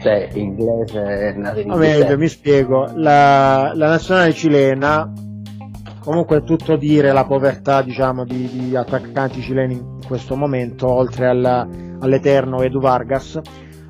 [0.00, 1.34] Cioè, inglese
[1.76, 5.12] meglio, mi spiego, la, la, nazionale cilena,
[6.00, 11.26] comunque è tutto dire la povertà diciamo, di, di attaccanti cileni in questo momento, oltre
[11.26, 11.66] alla,
[11.98, 13.40] all'eterno Edu Vargas,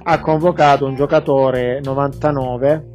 [0.02, 2.90] ha convocato un giocatore 99,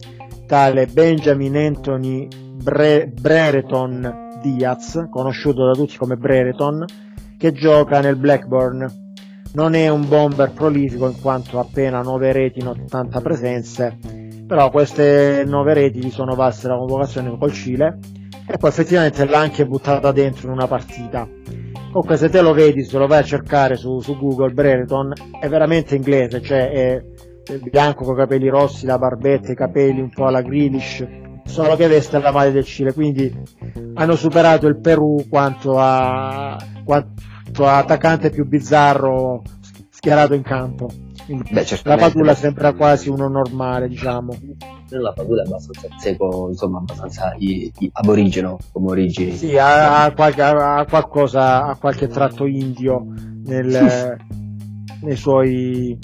[0.48, 6.86] tale Benjamin Anthony Bre- Brereton Diaz, conosciuto da tutti come Brereton,
[7.38, 9.03] che gioca nel Blackburn.
[9.54, 13.98] Non è un bomber prolifico in quanto appena 9 reti in 80 presenze,
[14.48, 18.00] però queste 9 reti gli sono valse la convocazione col Cile
[18.48, 21.28] e poi effettivamente l'ha anche buttata dentro in una partita.
[21.92, 25.48] Comunque se te lo vedi, se lo vai a cercare su, su Google, Brereton è
[25.48, 27.04] veramente inglese, cioè è,
[27.70, 31.06] bianco con i capelli rossi, la barbetta, i capelli un po' alla Grealish,
[31.46, 33.32] solo che veste la maglia del Cile, quindi
[33.94, 37.12] hanno superato il Perù quanto a, quanto
[37.54, 39.42] attaccante più bizzarro
[39.90, 40.90] schierato in campo.
[41.26, 44.38] Beh, la Padula sembra quasi uno normale, diciamo.
[44.90, 49.32] La Padula è abbastanza seco, insomma, abbastanza i, i aborigeno come origini.
[49.32, 53.06] Sì, ha, ha, qualche, ha, qualcosa, ha qualche tratto indio
[53.46, 54.18] nel,
[55.02, 55.98] nei suoi.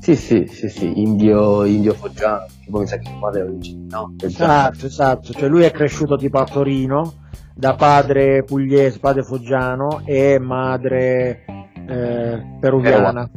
[0.00, 3.84] Sì, sì, sì, sì, indio, indio foggiano, che poi mi sa che padre è origine,
[3.90, 4.14] no?
[4.18, 7.12] Esatto, esatto, cioè lui è cresciuto tipo a Torino,
[7.58, 11.44] da padre pugliese, padre foggiano e madre
[11.88, 13.28] eh, peruviana.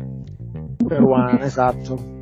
[0.78, 2.19] Peruana, esatto.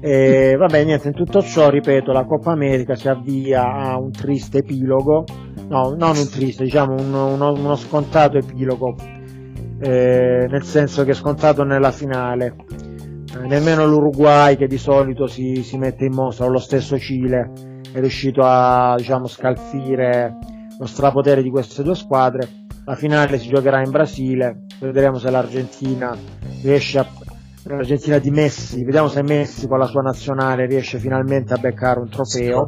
[0.00, 4.58] E vabbè, niente, in tutto ciò, ripeto, la Coppa America si avvia a un triste
[4.58, 5.24] epilogo,
[5.68, 8.96] no, non un triste, diciamo un, uno, uno, scontato epilogo,
[9.78, 12.56] eh, nel senso che è scontato nella finale.
[13.36, 17.50] Eh, nemmeno l'Uruguay, che di solito si, si mette in mostra, o lo stesso Cile,
[17.92, 20.38] è riuscito a diciamo, scalfire
[20.78, 22.48] lo strapotere di queste due squadre.
[22.84, 26.16] La finale si giocherà in Brasile, vedremo se l'Argentina
[26.62, 27.06] riesce a
[27.64, 32.08] l'Argentina di Messi, vediamo se Messi con la sua nazionale riesce finalmente a beccare un
[32.08, 32.66] trofeo.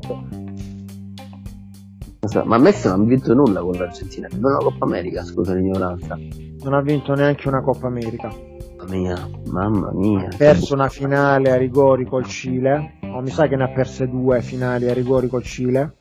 [2.44, 6.16] Ma Messi non ha vinto nulla con l'Argentina, non la Coppa America, scusa l'ignoranza.
[6.62, 8.32] Non ha vinto neanche una Coppa America.
[8.78, 10.28] Mamma mia, mamma mia.
[10.28, 14.08] Ha perso una finale a rigori col Cile, o mi sa che ne ha perse
[14.08, 15.96] due finali a rigori col Cile.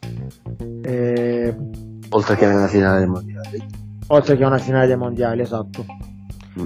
[0.82, 1.56] E...
[2.14, 3.66] Oltre che una finale dei mondiali.
[4.08, 5.86] Oltre che una finale dei mondiali, esatto.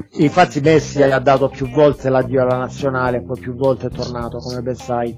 [0.10, 4.40] Sì, infatti Messi ha dato più volte l'addio alla nazionale, poi più volte è tornato,
[4.40, 5.18] come ben sai.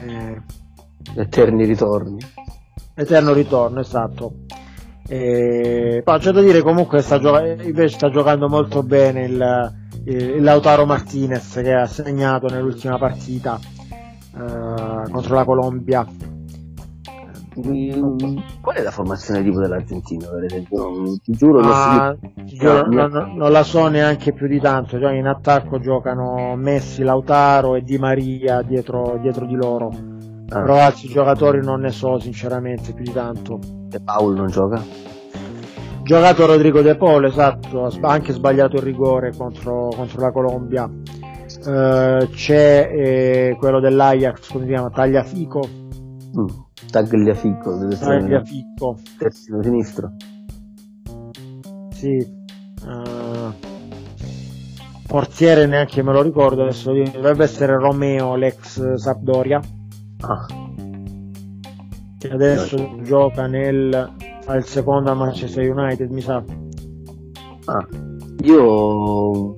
[0.00, 0.42] Eh,
[1.14, 2.18] Eterni ritorni.
[2.94, 4.32] Eterno ritorno, esatto.
[5.08, 9.72] Eh, però c'è da dire comunque sta, gioca- invece sta giocando molto bene il,
[10.06, 13.56] il, Lautaro Martinez che ha segnato nell'ultima partita
[14.36, 16.04] eh, contro la Colombia
[17.56, 20.28] Qual è la formazione tipo dell'Argentina?
[20.70, 25.00] Non, ti giuro, ah, non, giuro no, no, non, la so neanche più di tanto.
[25.00, 29.90] Cioè in attacco giocano Messi, Lautaro e Di Maria dietro, dietro di loro.
[30.50, 30.60] Ah.
[30.60, 33.58] Però altri giocatori non ne so sinceramente più di tanto.
[33.90, 34.82] E Paul non gioca?
[36.02, 40.84] Giocato Rodrigo De Paul, esatto, ha anche sbagliato il rigore contro, contro la Colombia.
[40.84, 44.90] Uh, c'è eh, quello dell'Ajax, come si chiama?
[44.90, 45.66] Tagliafico.
[46.38, 50.12] Mm Tagliafico deve essere Tagliafico terzino sinistro
[51.90, 52.16] sì
[52.84, 53.52] uh,
[55.06, 59.60] portiere neanche me lo ricordo adesso dovrebbe essere Romeo l'ex Sampdoria
[60.20, 60.46] ah.
[62.18, 63.02] che adesso no.
[63.02, 64.12] gioca nel
[64.44, 66.44] al secondo a Manchester United mi sa
[67.64, 67.86] ah.
[68.42, 69.54] io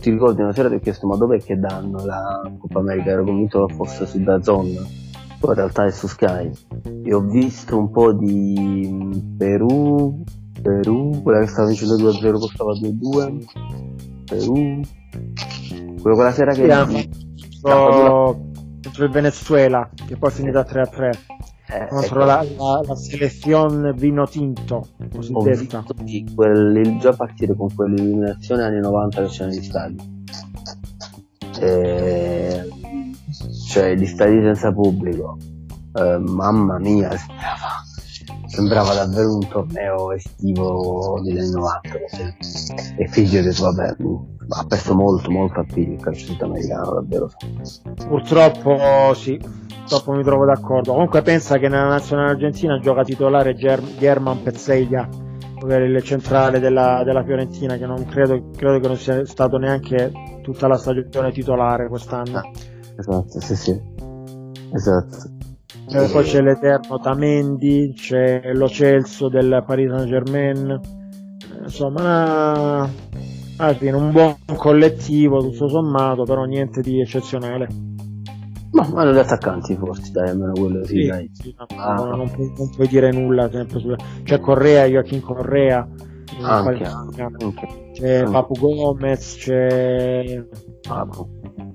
[0.00, 3.24] ti ricordi una sera ti ho chiesto ma dov'è che danno la Coppa America ero
[3.24, 5.03] convinto fosse su Dazon poi
[5.48, 6.50] in realtà è su Sky.
[7.04, 10.22] E ho visto un po' di Perù
[10.64, 13.44] Perù quella che stava vincendo 2-0 costava 2-2
[14.24, 14.80] Perù.
[16.00, 17.10] Quello quella sera che sì,
[17.60, 21.10] contro, il Venezuela che poi è finita 3-3
[21.66, 22.24] eh, contro ecco.
[22.24, 25.84] la, la, la, selezione vino tinto cosiddetta
[26.34, 30.12] quel, il già partire con quell'eliminazione anni 90 che c'erano gli stadi.
[31.60, 32.70] Eh,
[33.74, 35.36] cioè gli stadi senza pubblico,
[35.94, 37.82] eh, mamma mia, sembrava,
[38.46, 41.88] sembrava, davvero un torneo estivo degli anni 90.
[42.96, 43.96] E figlio ho detto, vabbè,
[44.50, 47.30] ha perso molto, molto appiglio il calcio sudamericano, davvero.
[48.06, 49.40] Purtroppo sì,
[49.78, 50.92] purtroppo mi trovo d'accordo.
[50.92, 55.08] Comunque pensa che nella nazionale argentina gioca titolare Ger- German Pezzeglia
[55.66, 60.12] il centrale della, della, Fiorentina che non credo, credo, che non sia stato neanche
[60.42, 62.42] tutta la stagione titolare quest'anno.
[62.96, 63.80] Ah, esatto, sì, sì.
[64.72, 65.32] Esatto.
[65.86, 70.80] E poi c'è l'Eterno Tamendi, c'è lo Celso del Paris Saint Germain,
[71.62, 72.88] insomma,
[73.76, 77.68] fine un buon collettivo tutto sommato, però niente di eccezionale.
[78.72, 81.30] Ma hanno gli attaccanti forti, dai, almeno quello sì, dai.
[81.32, 81.94] Sì, no, ah.
[81.94, 83.94] non, non, puoi, non, puoi, dire nulla sempre su...
[84.24, 85.86] C'è Correa, Joachim Correa,
[86.42, 87.16] anche, anche,
[87.92, 88.30] c'è anche.
[88.32, 90.44] Papu Gomez, c'è...
[90.88, 91.28] Papu.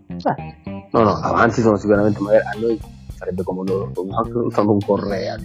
[0.08, 0.59] Beh,
[0.92, 2.80] no, no, avanti sono sicuramente, magari a noi
[3.16, 5.36] sarebbe comodo soltanto un Correa,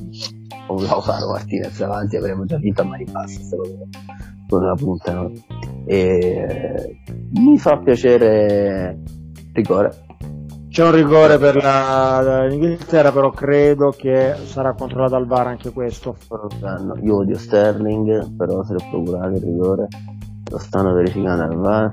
[0.67, 3.57] con Lautaro Martinez avanti avremmo già vinto a mani basse,
[4.49, 5.33] con una punta, no?
[5.87, 6.99] E
[7.33, 9.03] mi fa piacere
[9.53, 10.05] rigore
[10.69, 16.17] C'è un rigore per la, l'Inghilterra, però credo che sarà controllato al VAR anche questo.
[17.03, 19.89] Io odio Sterling, però se lo procurato il rigore
[20.51, 21.91] lo stanno verificando al VAR.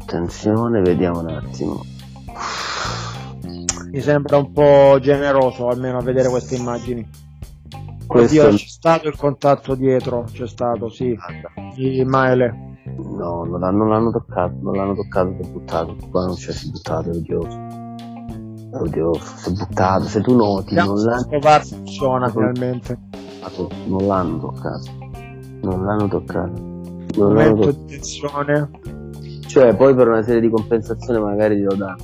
[0.00, 1.82] Attenzione, vediamo un attimo.
[3.94, 7.08] Mi sembra un po' generoso almeno a vedere queste immagini.
[8.08, 8.40] Questo...
[8.40, 11.16] Oddio, c'è stato il contatto dietro, c'è stato, sì,
[11.76, 12.72] di Maele.
[12.96, 15.96] No, non l'hanno, non l'hanno toccato, non l'hanno toccato, si è buttato.
[16.10, 17.56] Qua non c'è, si è buttato, è odioso.
[18.72, 20.04] È odioso, si è buttato.
[20.06, 22.98] Se tu noti, Vediamo non l'hanno VAR funziona finalmente.
[23.38, 24.90] toccato, non l'hanno toccato.
[25.62, 26.60] Non l'hanno toccato.
[26.60, 27.78] Non l'hanno Momento toccato.
[27.78, 28.70] di tensione.
[29.46, 31.96] Cioè, poi per una serie di compensazioni magari glielo danno,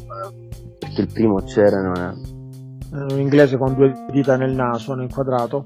[1.00, 2.96] perché il primo c'era non è.
[2.96, 5.64] Eh, Un inglese con due dita nel naso, nel quadrato.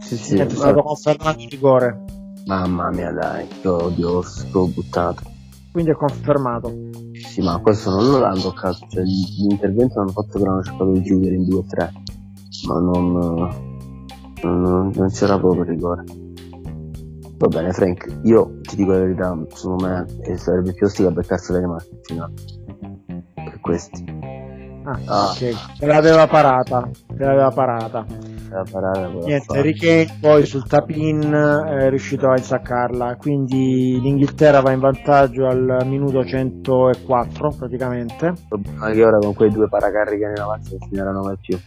[0.00, 2.04] Sì, sì, Niente, è stato confermato il rigore.
[2.46, 5.22] Mamma mia dai, che odioso, l'ho buttato.
[5.72, 6.72] Quindi è confermato.
[7.12, 10.90] Sì, ma questo non lo l'hanno toccato, cioè gli- l'intervento l'hanno fatto che hanno cercato
[10.92, 11.92] di chiudere in 2-3,
[12.68, 13.48] ma non, non,
[14.42, 16.04] non- non c'era proprio il rigore.
[17.36, 21.58] Va bene Frank, io ti dico la verità, secondo me sarebbe più ostica beccarsi la
[21.58, 22.32] Danimarca in finale.
[23.34, 24.04] Per questi.
[24.84, 25.32] Ah, Ah.
[25.32, 25.54] Se
[25.86, 26.88] l'aveva parata.
[26.92, 28.04] Se l'aveva parata.
[29.24, 33.16] Niente, Kane poi sul tap-in è riuscito a insaccarla.
[33.16, 38.26] Quindi l'Inghilterra va in vantaggio al minuto 104 praticamente.
[38.26, 41.36] Il problema è che ora con quei due paracarri che in avanti non finiranno mai
[41.40, 41.58] più.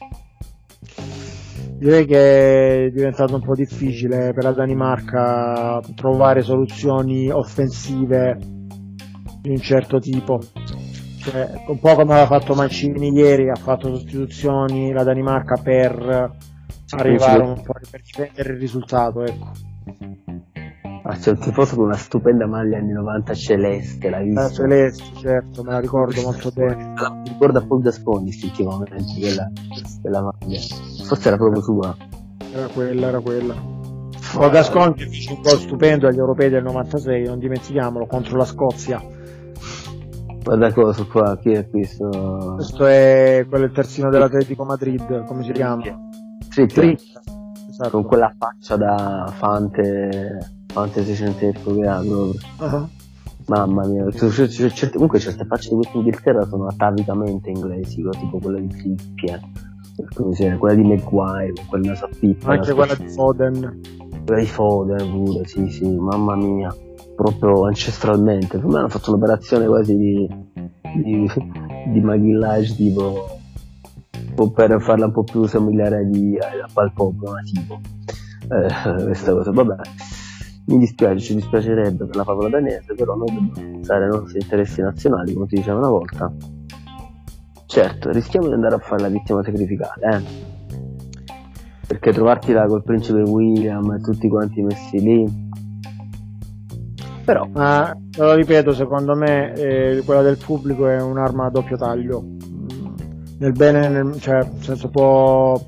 [1.77, 8.37] Direi che è diventato un po' difficile per la Danimarca trovare soluzioni offensive
[9.41, 10.39] di un certo tipo.
[11.29, 16.31] Cioè, un po' come aveva fatto Mancini ieri, ha fatto sostituzioni la Danimarca per
[16.91, 19.25] arrivare un po' per difendere il risultato.
[19.25, 19.51] Ecco.
[21.03, 24.61] Ah, c'è un tifoso con una stupenda maglia anni 90 celeste, l'hai La visto?
[24.61, 26.93] Celeste, certo, me la ricordo molto bene.
[26.95, 29.51] Mi ricorda poi Gasconi istintivamente quella,
[30.01, 30.59] quella maglia.
[31.05, 31.93] Forse era proprio sua.
[32.53, 33.53] Era quella, era quella.
[34.33, 38.45] Poi Gascon che fece un gol stupendo agli europei del 96, non dimentichiamolo, contro la
[38.45, 39.15] Scozia.
[40.47, 42.07] Guarda cosa qua, chi è questo?
[42.55, 45.83] Questo è quello il terzino dell'Atletico Madrid, come si chiama?
[46.47, 46.95] Trippier,
[47.69, 47.89] Esatto.
[47.91, 52.33] con quella faccia da fante, fante seicentesco che ha proprio.
[52.59, 52.87] Ah,
[53.47, 54.05] Mamma mia,
[54.93, 59.47] comunque certe facce di questa Inghilterra sono atavicamente inglesi, tipo quella di chiama,
[60.57, 63.81] quella di Maguire, quella naso a pippa, Anche la quella di Foden.
[64.25, 66.73] quella di Foden pure, sì sì, mamma mia,
[67.17, 70.29] proprio ancestralmente, per me hanno fatto un'operazione quasi di,
[71.03, 71.27] di,
[71.91, 73.39] di maghillage tipo,
[74.53, 77.81] per farla un po' più somigliare di, a Palpopolo nativo,
[78.49, 79.75] eh, questa cosa, vabbè.
[80.67, 84.81] Mi dispiace, ci dispiacerebbe per la favola danese, però noi dobbiamo pensare ai nostri interessi
[84.81, 86.31] nazionali, come ti diceva una volta.
[87.65, 90.21] Certo, rischiamo di andare a fare la vittima sacrificale, eh.
[91.87, 95.46] Perché trovarti là col principe William e tutti quanti messi lì.
[97.27, 102.21] Però, Ma lo ripeto, secondo me eh, quella del pubblico è un'arma a doppio taglio.
[102.23, 102.95] Mm,
[103.39, 105.59] Nel bene, nel, cioè, nel senso può,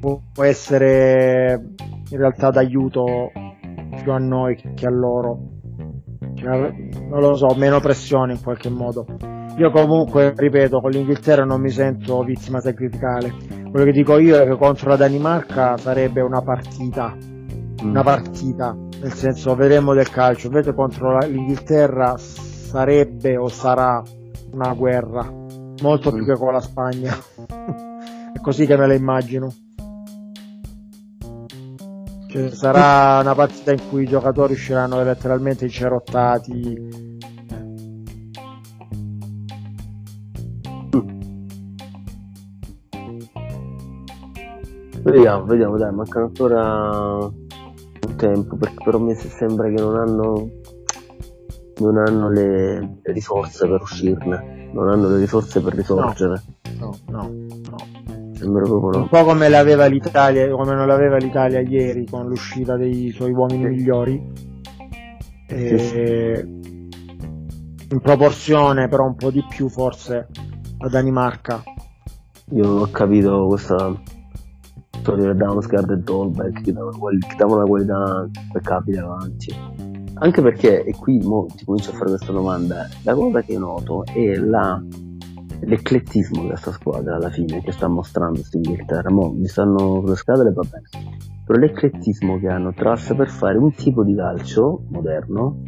[0.00, 1.62] può può essere
[2.08, 3.30] in realtà d'aiuto
[4.02, 5.38] più a noi che a loro.
[6.34, 6.72] Cioè,
[7.10, 9.04] non lo so, meno pressione in qualche modo.
[9.58, 13.34] Io comunque, ripeto, con l'Inghilterra non mi sento vittima sacrificale.
[13.70, 17.14] Quello che dico io è che contro la Danimarca sarebbe una partita
[17.84, 24.02] una partita, nel senso vedremo del calcio, invece contro l'Inghilterra sarebbe o sarà
[24.52, 25.30] una guerra,
[25.82, 26.26] molto più Mm.
[26.26, 27.12] che con la Spagna.
[28.32, 29.52] È così che me la immagino.
[32.28, 37.12] Cioè, sarà una partita in cui i giocatori usciranno letteralmente incerottati.
[45.02, 47.30] vediamo, vediamo, dai, manca ancora
[48.26, 50.50] tempo, perché però mi sembra che non hanno,
[51.78, 56.42] non hanno le, le risorse per uscirne, non hanno le risorse per risorgere.
[56.78, 57.30] No, no,
[57.70, 57.76] no.
[58.34, 59.08] Sembra proprio Un no.
[59.08, 63.68] po' come l'aveva l'Italia, come non l'aveva l'Italia ieri con l'uscita dei suoi uomini Sì.
[63.70, 64.32] migliori.
[65.46, 66.62] E Sì,
[67.92, 70.26] In proporzione, però un po' di più forse
[70.78, 71.62] la Danimarca.
[72.50, 73.92] Io non ho capito questa
[75.04, 79.54] storia di Damsgaard e Dolbeck che davano, che davano una qualità impeccabile avanti.
[80.14, 84.04] Anche perché, e qui mo ti comincio a fare questa domanda, la cosa che noto
[84.06, 84.82] è la,
[85.60, 89.10] l'eclettismo di questa squadra alla fine che sta mostrando Inghilterra.
[89.10, 90.88] Mo mi stanno sulle scatole va bene.
[91.44, 95.62] Però l'eclettismo che hanno tra per fare un tipo di calcio moderno,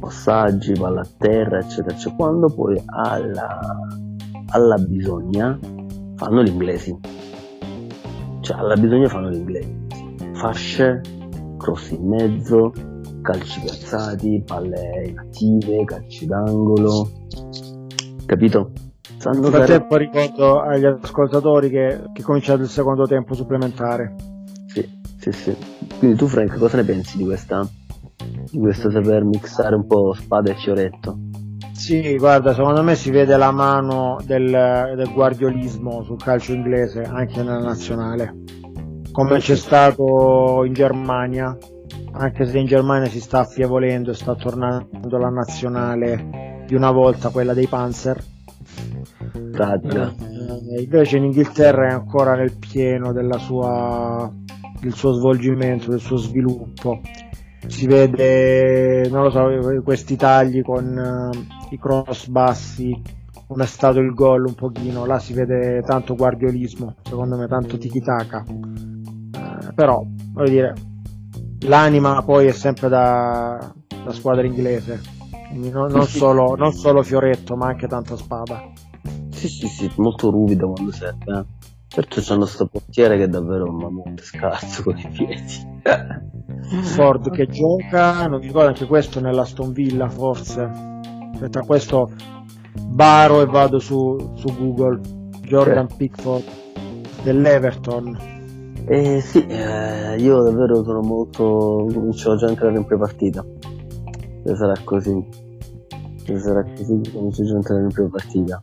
[0.00, 3.60] passaggi, palla a terra, eccetera, eccetera, quando poi alla,
[4.48, 5.56] alla bisogna
[6.16, 7.11] fanno gli inglesi.
[8.42, 9.86] Cioè, alla bisogna fanno gli inglesi.
[10.34, 11.00] Fasce,
[11.58, 12.72] cross in mezzo,
[13.22, 17.08] calci piazzati, palle inattive, calci d'angolo.
[18.26, 18.72] Capito?
[19.16, 24.16] Sanno Nel frattempo ricordo agli ascoltatori che, che è cominciato il secondo tempo supplementare.
[24.66, 24.88] Sì,
[25.18, 25.56] sì, sì.
[25.98, 27.64] Quindi tu Frank cosa ne pensi di questa?
[28.50, 31.16] Di questo saper mixare un po' spada e fioretto?
[31.82, 37.42] Sì, guarda, secondo me si vede la mano del, del guardiolismo sul calcio inglese anche
[37.42, 38.36] nella nazionale,
[39.10, 41.58] come c'è stato in Germania,
[42.12, 47.30] anche se in Germania si sta affievolendo e sta tornando la nazionale di una volta,
[47.30, 48.22] quella dei Panzer.
[50.76, 54.32] Eh, invece in Inghilterra è ancora nel pieno della sua,
[54.80, 57.00] del suo svolgimento, del suo sviluppo.
[57.66, 59.48] Si vede, non lo so,
[59.82, 63.00] questi tagli con uh, i cross bassi,
[63.46, 67.78] come è stato il gol un pochino, là si vede tanto guardiolismo, secondo me tanto
[67.78, 68.44] tiki-taka.
[68.48, 70.74] Uh, però, voglio dire,
[71.60, 73.72] l'anima poi è sempre da,
[74.04, 75.00] da squadra inglese,
[75.48, 78.70] quindi non, non, solo, non solo fioretto ma anche tanta spada.
[79.30, 81.38] Sì, sì, sì, molto ruvido quando serve.
[81.38, 81.70] Eh.
[81.86, 85.80] Certo c'hanno questo portiere che è davvero un mammotte scarso con i piedi.
[86.82, 90.70] Ford che gioca, non mi ricordo anche questo nella Stone Villa forse.
[91.32, 92.10] Aspetta, questo
[92.88, 95.00] baro e vado su, su Google.
[95.42, 95.96] Jordan sì.
[95.96, 96.44] Pickford
[97.22, 98.30] dell'Everton.
[98.86, 101.86] Eh sì, eh, io davvero sono molto.
[101.92, 103.44] comincio già a entrare in prepartita.
[104.44, 105.28] Se sarà così.
[106.24, 108.60] Se sarà così, comincio già a entrare in prepartita.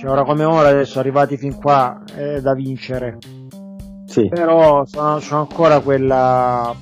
[0.00, 3.18] Cioè, ora come ora, adesso arrivati fin qua, è da vincere.
[4.06, 4.28] Sì.
[4.28, 6.74] Però sono, c'ho ancora quella.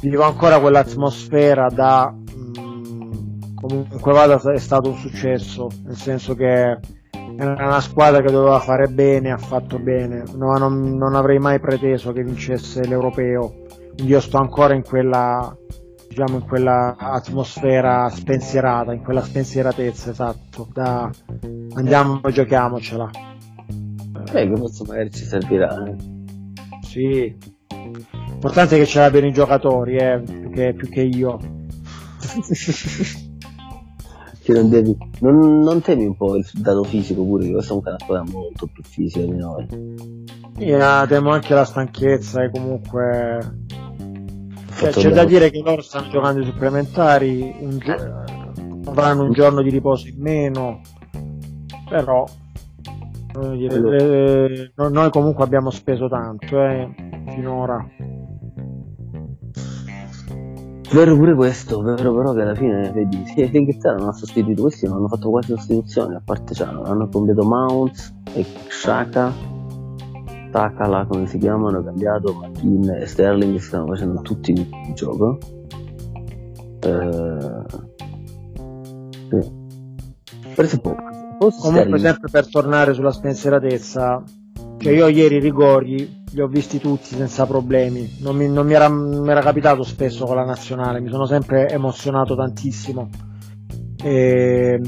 [0.00, 2.12] Vivo ancora quell'atmosfera da.
[2.12, 5.68] Mh, mm, comunque vada, è stato un successo.
[5.84, 6.78] Nel senso che
[7.38, 11.60] era una squadra che doveva fare bene, ha fatto bene, no, non, non, avrei mai
[11.60, 13.64] preteso che vincesse l'europeo,
[13.94, 15.54] quindi io sto ancora in quella,
[16.08, 21.10] diciamo, in quella atmosfera spensierata, in quella spensieratezza, esatto, da
[21.74, 23.10] andiamo e giochiamocela.
[24.32, 25.84] Eh, questo magari ci servirà.
[25.84, 25.96] Eh.
[26.82, 27.36] Sì,
[28.46, 31.38] l'importante è che ce l'abbiano i giocatori, eh, più, che, più che io.
[34.42, 37.76] che non, devi, non, non, temi un po' il dato fisico pure, che questa è
[37.76, 39.66] una squadra molto più fisica di noi.
[40.58, 43.38] Io temo anche la stanchezza e comunque
[44.76, 48.24] cioè, c'è da dire che loro stanno giocando i supplementari, un gio-
[48.86, 50.80] avranno un giorno di riposo in meno,
[51.88, 52.24] però
[53.56, 53.96] dire, allora.
[53.96, 56.94] eh, noi comunque abbiamo speso tanto eh,
[57.28, 57.86] finora.
[60.92, 64.86] Vero pure questo, vero però che alla fine vedi, sì, l'Inghilterra non ha sostituito questi,
[64.86, 69.32] non hanno fatto quasi sostituzioni, a parte cioè, hanno cambiato Mount e Shaka,
[70.52, 75.38] Takala come si chiamano, hanno cambiato, McKean e Sterling stanno facendo tutti il gioco.
[76.80, 77.62] Eh,
[79.28, 79.52] sì.
[80.54, 81.02] Preso poco.
[81.38, 81.98] Comunque Sterling.
[81.98, 84.22] sempre per tornare sulla spensieratezza,
[84.78, 88.88] cioè io ieri rigori li ho visti tutti senza problemi, non mi, non mi, era,
[88.88, 93.08] mi era, capitato spesso con la nazionale, mi sono sempre emozionato tantissimo.
[94.02, 94.80] E...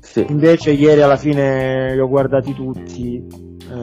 [0.00, 0.24] Sì.
[0.28, 3.24] Invece ieri alla fine li ho guardati tutti.
[3.70, 3.74] Eh...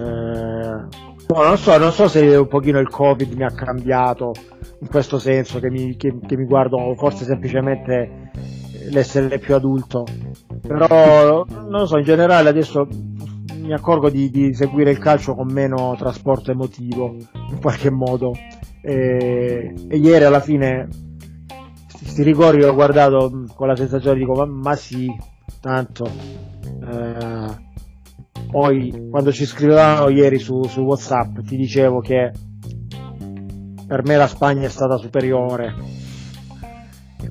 [1.25, 4.33] No, non, so, non so se un pochino il Covid mi ha cambiato
[4.81, 8.31] in questo senso, che mi, che, che mi guardo forse semplicemente
[8.89, 10.05] l'essere più adulto.
[10.61, 12.87] Però non lo so, in generale adesso
[13.63, 17.15] mi accorgo di, di, seguire il calcio con meno trasporto emotivo
[17.49, 18.33] in qualche modo.
[18.81, 20.87] E, e ieri alla fine
[21.97, 25.07] questi rigori l'ho guardato con la sensazione dico ma, ma sì
[25.61, 26.05] tanto.
[26.05, 27.71] Eh,
[28.51, 32.31] poi quando ci scrivevamo ieri su, su whatsapp ti dicevo che
[33.87, 36.02] per me la Spagna è stata superiore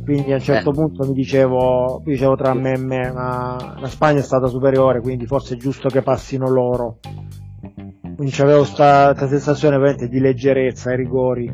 [0.04, 0.72] quindi a un certo eh.
[0.72, 5.26] punto mi dicevo, dicevo tra me e me, ma la Spagna è stata superiore, quindi
[5.26, 6.98] forse è giusto che passino loro.
[8.14, 11.46] Quindi avevo questa sensazione veramente di leggerezza ai rigori,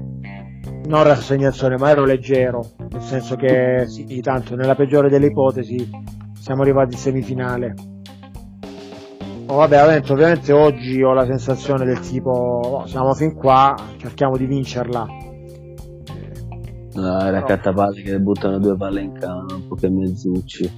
[0.86, 5.88] non rassegnazione, ma ero leggero, nel senso che sì, tanto nella peggiore delle ipotesi
[6.38, 7.74] siamo arrivati in semifinale.
[9.46, 14.36] Oh, vabbè, ovviamente, ovviamente oggi ho la sensazione del tipo, oh, siamo fin qua, cerchiamo
[14.36, 15.26] di vincerla
[16.98, 20.70] No, era cattapalle che buttano due palle in campo, che mezzucci.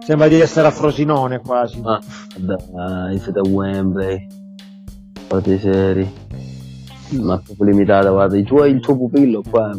[0.00, 1.80] Sembra di essere a Frosinone quasi.
[1.80, 2.00] Ma
[2.36, 4.26] dai, siete a Wembley.
[5.28, 6.12] Fate seri.
[7.20, 9.70] Ma proprio limitata, guarda, il tuo, il tuo pupillo qua,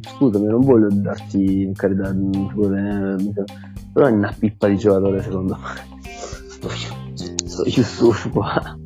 [0.00, 2.14] scusami, non voglio darti in carità,
[3.92, 6.08] però è una pippa di giocatore secondo me.
[6.46, 6.68] sto,
[7.44, 8.78] sto Yusuf qua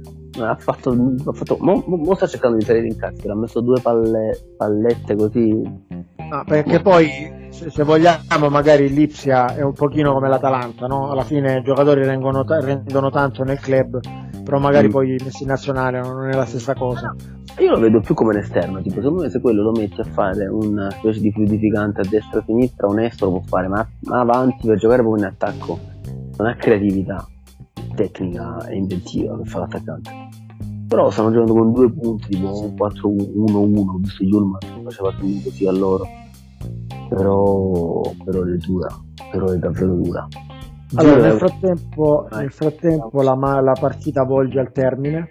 [0.43, 3.81] ha fatto, ha fatto mo, mo, sta cercando di salire in carcere ha messo due
[3.81, 10.29] palle, pallette così no, perché poi se, se, vogliamo magari l'Ipsia è un pochino come
[10.29, 11.11] l'Atalanta no?
[11.11, 14.01] alla fine i giocatori rendono, rendono tanto nel club
[14.43, 14.91] però magari mm.
[14.91, 17.15] poi messi in nazionale non è la stessa cosa
[17.59, 20.05] io lo vedo più come un esterno tipo secondo me se quello lo metti a
[20.05, 23.87] fare una specie di fluidificante a destra e a sinistra onesto lo può fare ma,
[24.05, 25.79] ma avanti per giocare proprio in attacco
[26.37, 27.27] non ha creatività
[27.95, 30.20] tecnica e inventiva che fa l'attaccante.
[30.91, 35.71] Però stanno giocando con due punti, tipo un 4-1-1, visto Yulman faceva più così a
[35.71, 36.05] loro.
[37.09, 38.89] Però, però è dura,
[39.31, 40.27] però è davvero dura.
[40.97, 45.29] Allora, nel frattempo, nel frattempo la, la, partita volge al termine.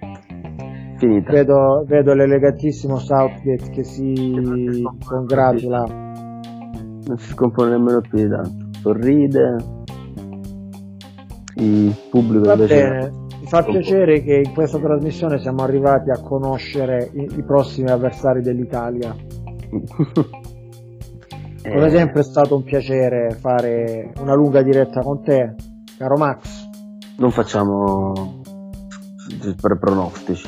[0.95, 1.29] Finita.
[1.29, 5.83] Vedo, vedo l'elegatissimo Southgate che si congratula.
[5.83, 8.79] Non si scompone nemmeno più di tanto.
[8.79, 9.55] Sorride,
[11.55, 13.27] il pubblico Va invece bene.
[13.49, 19.15] Fa piacere che in questa trasmissione siamo arrivati a conoscere i, i prossimi avversari dell'Italia.
[21.61, 21.89] Come eh.
[21.89, 25.55] sempre è stato un piacere fare una lunga diretta con te,
[25.97, 26.69] caro Max.
[27.17, 28.43] Non facciamo
[29.79, 30.47] pronostici.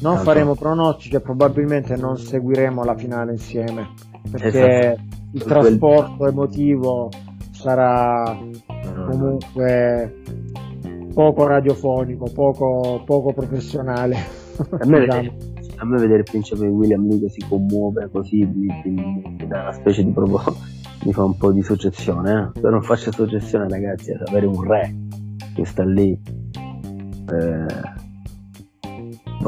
[0.00, 0.30] Non Tanto.
[0.30, 3.92] faremo pronostici e probabilmente non seguiremo la finale insieme
[4.30, 5.00] perché esatto.
[5.32, 7.10] il trasporto emotivo
[7.50, 8.38] sarà
[9.06, 10.22] comunque
[11.16, 14.16] poco radiofonico, poco, poco professionale.
[14.68, 15.36] A me, vedere,
[15.76, 19.72] a me vedere il principe William lì che si commuove così mi, mi dà una
[19.72, 20.42] specie di proprio
[21.04, 22.60] mi fa un po' di soggezione eh?
[22.60, 24.94] se non faccio soggezione ragazzi ad avere un re
[25.54, 26.18] che sta lì
[27.32, 27.66] eh,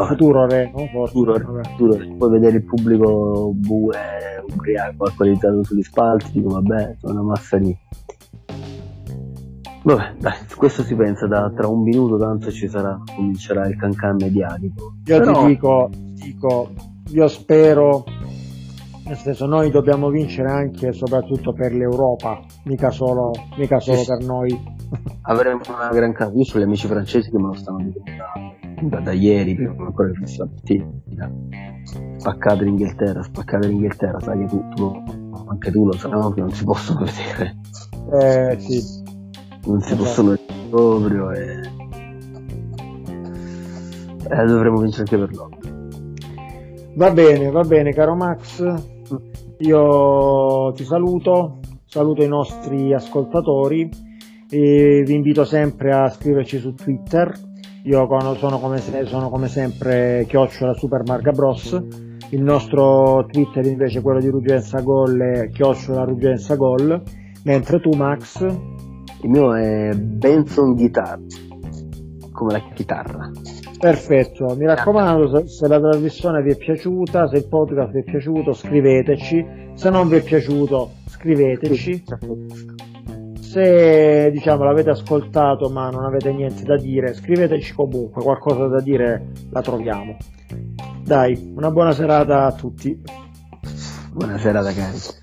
[0.07, 1.07] futuro re, no?
[1.07, 2.15] Futuro, futuro re.
[2.17, 3.99] Poi vedere il pubblico bue
[4.47, 7.77] ubriaco alcolizzato sugli spalti, dico vabbè, sono una massa di
[9.83, 14.17] Vabbè, dai, questo si pensa da tra un minuto tanto ci sarà, comincerà il cancan
[14.19, 14.95] mediatico.
[15.05, 15.41] Io Però...
[15.41, 16.71] ti dico, dico,
[17.11, 18.05] io spero,
[19.07, 24.07] nel senso noi dobbiamo vincere anche e soprattutto per l'Europa, mica solo, mica solo sì,
[24.07, 24.77] per noi.
[25.23, 29.01] Avremo una gran casa, io ho gli amici francesi che me lo stanno dicendo da,
[29.01, 30.49] da, ieri, prima ancora che fosse
[31.17, 31.31] la
[32.17, 35.03] Spaccate l'Inghilterra, spaccate l'Inghilterra, sai che tu, tu
[35.49, 37.57] anche tu lo sai, che non si possono vedere.
[38.21, 39.08] Eh sì,
[39.69, 41.61] non si possono vedere proprio e...
[44.31, 45.59] e dovremo vincere anche per loro.
[46.95, 48.65] Va bene va bene caro Max.
[49.59, 53.89] Io ti saluto saluto i nostri ascoltatori
[54.51, 57.33] e vi invito sempre a scriverci su Twitter.
[57.85, 61.81] Io sono come, sono come sempre chiocciola Super Marga Bros.
[62.31, 67.03] Il nostro Twitter invece è quello di Ruggenza Gol è chiocciola Ruggenza Gol
[67.45, 68.45] mentre tu Max
[69.23, 71.19] il mio è Benson Guitar,
[72.33, 73.31] come la chitarra.
[73.79, 78.53] Perfetto, mi raccomando, se la trasmissione vi è piaciuta, se il podcast vi è piaciuto,
[78.53, 79.47] scriveteci.
[79.75, 82.03] Se non vi è piaciuto, scriveteci.
[83.41, 89.29] Se diciamo l'avete ascoltato ma non avete niente da dire, scriveteci comunque, qualcosa da dire
[89.51, 90.17] la troviamo.
[91.03, 93.01] Dai, una buona serata a tutti.
[94.13, 95.18] Buona serata cari.